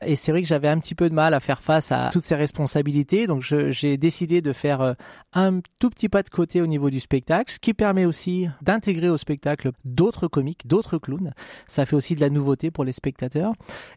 Et 0.04 0.16
c'est 0.16 0.32
vrai 0.32 0.42
que 0.42 0.48
j'avais 0.48 0.68
un 0.68 0.78
petit 0.78 0.94
peu 0.94 1.10
de 1.10 1.14
mal 1.14 1.34
à 1.34 1.40
faire 1.40 1.60
face 1.60 1.92
à 1.92 2.10
toutes 2.12 2.24
ces 2.24 2.34
responsabilités. 2.34 3.26
Donc 3.26 3.42
j'ai 3.42 3.96
décidé 3.96 4.40
de 4.40 4.52
faire 4.52 4.94
un 5.34 5.60
tout 5.78 5.90
petit 5.90 6.08
pas 6.08 6.22
de 6.22 6.30
côté 6.30 6.62
au 6.62 6.66
niveau 6.66 6.90
du 6.90 7.00
spectacle, 7.00 7.52
ce 7.52 7.58
qui 7.58 7.74
permet 7.74 8.04
aussi 8.04 8.48
d'intégrer 8.62 9.10
au 9.10 9.16
spectacle 9.16 9.72
d'autres 9.84 10.28
comiques, 10.28 10.66
d'autres 10.66 10.93
clown. 10.98 11.32
Ça 11.66 11.86
fait 11.86 11.96
aussi 11.96 12.14
de 12.14 12.20
la 12.20 12.30
nouveauté 12.30 12.70
pour 12.70 12.84
les 12.84 12.92
spectateurs. 12.92 13.52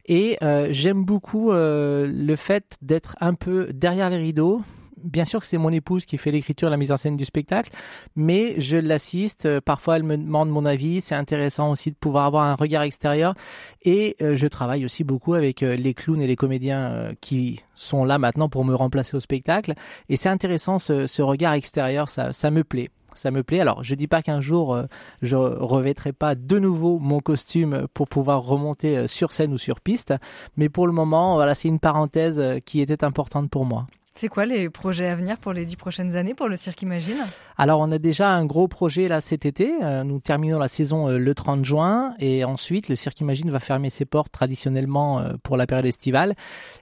Et 0.06 0.38
euh, 0.44 0.70
j'aime 0.72 1.04
beaucoup 1.04 1.52
euh, 1.52 2.12
le 2.12 2.36
fait 2.36 2.78
d'être 2.82 3.16
un 3.20 3.34
peu 3.34 3.68
derrière 3.74 4.10
les 4.10 4.18
rideaux, 4.18 4.62
bien 5.04 5.26
sûr 5.26 5.40
que 5.40 5.46
c'est 5.46 5.58
mon 5.58 5.70
épouse 5.70 6.06
qui 6.06 6.18
fait 6.18 6.32
l'écriture, 6.32 6.70
la 6.70 6.78
mise 6.78 6.92
en 6.92 6.98
scène 6.98 7.16
du 7.16 7.26
spectacle, 7.26 7.72
mais 8.16 8.60
je 8.60 8.78
l'assiste. 8.78 9.46
Euh, 9.46 9.62
parfois, 9.62 9.98
elle 9.98 10.04
me 10.04 10.18
demande 10.18 10.50
mon 10.50 10.66
avis. 10.66 11.02
C'est 11.02 11.16
intéressant 11.16 11.72
aussi 11.72 11.92
de 11.92 11.96
pouvoir 11.96 12.26
avoir 12.26 12.44
un 12.44 12.56
regard 12.56 12.84
extérieur. 12.84 13.36
Et 13.84 14.16
je 14.20 14.48
travaille 14.48 14.84
aussi 14.84 15.04
beaucoup 15.04 15.34
avec 15.34 15.62
les 15.62 15.94
clowns 15.94 16.22
et 16.22 16.28
les 16.28 16.36
comédiens 16.36 17.14
qui 17.22 17.62
sont 17.74 18.04
là 18.04 18.18
maintenant 18.18 18.50
pour 18.50 18.66
me 18.66 18.76
remplacer 18.76 19.16
au 19.16 19.22
spectacle. 19.22 19.74
Et 20.10 20.18
c'est 20.18 20.30
intéressant 20.30 20.78
ce, 20.78 21.22
regard 21.22 21.54
extérieur. 21.54 22.10
Ça 22.10 22.52
me 22.52 22.64
plaît 22.66 22.90
ça 23.18 23.32
me 23.32 23.44
plaît. 23.44 23.60
Alors, 23.60 23.84
je 23.84 23.96
dis 23.96 24.08
pas 24.08 24.22
qu'un 24.22 24.42
jour 24.42 24.76
euh, 24.76 24.84
je 25.22 25.36
revêtrai 25.36 26.14
pas 26.14 26.36
de 26.36 26.60
nouveau 26.60 27.00
mon 27.00 27.20
costume 27.20 27.88
pour 27.94 28.08
pouvoir 28.08 28.44
remonter 28.44 28.98
euh, 28.98 29.08
sur 29.08 29.32
scène 29.32 29.54
ou 29.54 29.58
sur 29.58 29.82
piste, 29.82 30.14
mais 30.56 30.70
pour 30.70 30.88
le 30.88 30.94
moment, 30.94 31.36
voilà, 31.36 31.56
c'est 31.56 31.68
une 31.68 31.80
parenthèse 31.80 32.40
euh, 32.40 32.60
qui 32.60 32.82
était 32.82 33.04
importante 33.04 33.50
pour 33.50 33.66
moi. 33.66 33.88
C'est 34.16 34.30
quoi 34.30 34.48
les 34.48 34.70
projets 34.70 35.08
à 35.08 35.16
venir 35.16 35.38
pour 35.38 35.54
les 35.54 35.64
dix 35.64 35.76
prochaines 35.76 36.16
années 36.16 36.34
pour 36.34 36.48
le 36.48 36.58
Cirque 36.58 36.82
Imagine? 36.82 37.18
Alors 37.56 37.82
on 37.82 37.92
a 37.92 38.00
déjà 38.00 38.32
un 38.32 38.46
gros 38.46 38.68
projet 38.68 39.08
là 39.08 39.22
cet 39.22 39.46
été. 39.46 39.72
Nous 40.06 40.20
terminons 40.20 40.58
la 40.58 40.68
saison 40.68 41.08
le 41.08 41.36
30 41.36 41.64
juin 41.64 42.16
et 42.18 42.44
ensuite 42.44 42.90
le 42.90 42.96
Cirque 42.96 43.22
Imagine 43.22 43.52
va 43.52 43.60
fermer 43.60 43.92
ses 43.92 44.06
portes 44.06 44.32
traditionnellement 44.32 45.24
pour 45.44 45.56
la 45.56 45.68
période 45.68 45.86
estivale 45.86 46.34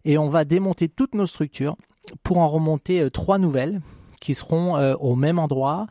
et 0.05 0.17
on 0.17 0.29
va 0.29 0.45
démonter 0.45 0.87
toutes 0.87 1.13
nos 1.13 1.27
structures 1.27 1.75
pour 2.23 2.37
en 2.37 2.47
remonter 2.47 3.11
trois 3.11 3.37
nouvelles 3.37 3.81
qui 4.25 4.33
seront 4.33 4.75
euh, 4.75 4.95
au 4.99 5.15
même 5.15 5.37
endroit, 5.37 5.85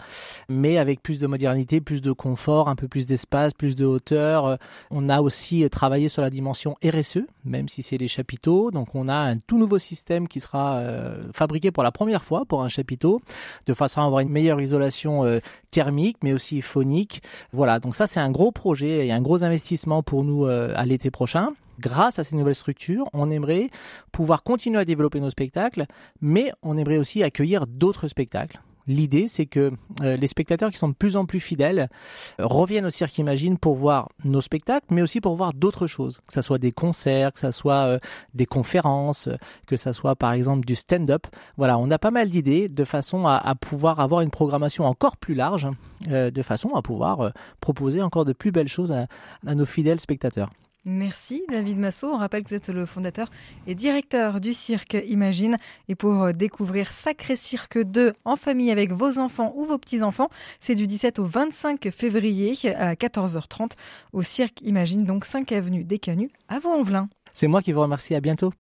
mais 0.48 0.76
avec 0.76 1.00
plus 1.00 1.20
de 1.20 1.28
modernité, 1.28 1.80
plus 1.80 2.02
de 2.02 2.10
confort, 2.10 2.68
un 2.68 2.74
peu 2.74 2.88
plus 2.88 3.06
d'espace, 3.06 3.54
plus 3.54 3.76
de 3.76 3.84
hauteur. 3.84 4.46
Euh, 4.46 4.56
on 4.90 5.08
a 5.08 5.20
aussi 5.20 5.64
travaillé 5.70 6.08
sur 6.08 6.20
la 6.20 6.30
dimension 6.30 6.74
RSE, 6.84 7.20
même 7.44 7.68
si 7.68 7.84
c'est 7.84 7.96
les 7.96 8.08
chapiteaux. 8.08 8.72
Donc 8.72 8.96
on 8.96 9.06
a 9.06 9.14
un 9.14 9.36
tout 9.36 9.56
nouveau 9.56 9.78
système 9.78 10.26
qui 10.26 10.40
sera 10.40 10.78
euh, 10.78 11.28
fabriqué 11.32 11.70
pour 11.70 11.84
la 11.84 11.92
première 11.92 12.24
fois 12.24 12.44
pour 12.44 12.64
un 12.64 12.68
chapiteau, 12.68 13.20
de 13.66 13.74
façon 13.74 14.00
à 14.00 14.04
avoir 14.04 14.20
une 14.20 14.30
meilleure 14.30 14.60
isolation 14.60 15.22
thermique, 15.70 16.16
mais 16.24 16.32
aussi 16.32 16.60
phonique. 16.60 17.22
Voilà, 17.52 17.78
donc 17.78 17.94
ça 17.94 18.08
c'est 18.08 18.20
un 18.20 18.32
gros 18.32 18.50
projet 18.50 19.06
et 19.06 19.12
un 19.12 19.22
gros 19.22 19.44
investissement 19.44 20.02
pour 20.02 20.24
nous 20.24 20.46
à 20.46 20.84
l'été 20.84 21.12
prochain 21.12 21.50
grâce 21.78 22.18
à 22.18 22.24
ces 22.24 22.36
nouvelles 22.36 22.54
structures, 22.54 23.08
on 23.12 23.30
aimerait 23.30 23.70
pouvoir 24.12 24.42
continuer 24.42 24.78
à 24.78 24.84
développer 24.84 25.20
nos 25.20 25.30
spectacles, 25.30 25.86
mais 26.20 26.52
on 26.62 26.76
aimerait 26.76 26.98
aussi 26.98 27.22
accueillir 27.22 27.66
d'autres 27.66 28.08
spectacles. 28.08 28.60
L'idée, 28.86 29.28
c'est 29.28 29.46
que 29.46 29.72
euh, 30.02 30.16
les 30.16 30.26
spectateurs 30.26 30.70
qui 30.70 30.76
sont 30.76 30.88
de 30.88 30.94
plus 30.94 31.16
en 31.16 31.24
plus 31.24 31.40
fidèles 31.40 31.88
euh, 32.38 32.46
reviennent 32.46 32.84
au 32.84 32.90
Cirque 32.90 33.16
Imagine 33.16 33.56
pour 33.56 33.76
voir 33.76 34.10
nos 34.24 34.42
spectacles, 34.42 34.86
mais 34.90 35.00
aussi 35.00 35.20
pour 35.20 35.36
voir 35.36 35.54
d'autres 35.54 35.86
choses, 35.86 36.20
que 36.26 36.34
ce 36.34 36.42
soit 36.42 36.58
des 36.58 36.72
concerts, 36.72 37.32
que 37.32 37.38
ce 37.38 37.50
soit 37.50 37.86
euh, 37.86 37.98
des 38.34 38.46
conférences, 38.46 39.28
que 39.66 39.78
ce 39.78 39.92
soit 39.92 40.16
par 40.16 40.32
exemple 40.32 40.66
du 40.66 40.74
stand-up. 40.74 41.26
Voilà, 41.56 41.78
on 41.78 41.90
a 41.90 41.98
pas 41.98 42.10
mal 42.10 42.28
d'idées 42.28 42.68
de 42.68 42.84
façon 42.84 43.26
à, 43.26 43.54
pouvoir 43.54 44.00
avoir 44.00 44.20
une 44.20 44.30
programmation 44.30 44.84
encore 44.84 45.16
plus 45.16 45.34
large, 45.34 45.68
de 46.06 46.42
façon 46.42 46.74
à 46.74 46.82
pouvoir 46.82 47.32
proposer 47.60 48.02
encore 48.02 48.24
de 48.24 48.32
plus 48.32 48.50
belles 48.50 48.68
choses 48.68 48.92
à 48.92 49.54
nos 49.54 49.64
fidèles 49.64 50.00
spectateurs. 50.00 50.50
Merci 50.86 51.42
David 51.50 51.78
Massot. 51.78 52.08
On 52.08 52.18
rappelle 52.18 52.44
que 52.44 52.50
vous 52.50 52.54
êtes 52.54 52.68
le 52.68 52.86
fondateur 52.86 53.30
et 53.66 53.74
directeur 53.74 54.40
du 54.40 54.52
cirque 54.52 54.96
Imagine. 55.08 55.56
Et 55.88 55.94
pour 55.94 56.22
euh, 56.22 56.32
découvrir 56.32 56.92
Sacré 56.92 57.36
Cirque 57.36 57.78
2 57.78 58.12
en 58.24 58.36
famille 58.36 58.70
avec 58.70 58.92
vos 58.92 59.18
enfants 59.18 59.52
ou 59.56 59.64
vos 59.64 59.78
petits-enfants, 59.78 60.28
c'est 60.60 60.74
du 60.74 60.86
17 60.86 61.18
au 61.18 61.24
25 61.24 61.90
février 61.90 62.54
à 62.74 62.94
14h30 62.94 63.72
au 64.12 64.22
cirque 64.22 64.60
Imagine, 64.62 65.04
donc 65.04 65.24
5 65.24 65.52
avenue 65.52 65.84
des 65.84 65.98
Canuts 65.98 66.30
à 66.48 66.58
Vaux-en-Velin. 66.58 67.08
C'est 67.32 67.48
moi 67.48 67.62
qui 67.62 67.72
vous 67.72 67.80
remercie. 67.80 68.14
À 68.14 68.20
bientôt. 68.20 68.54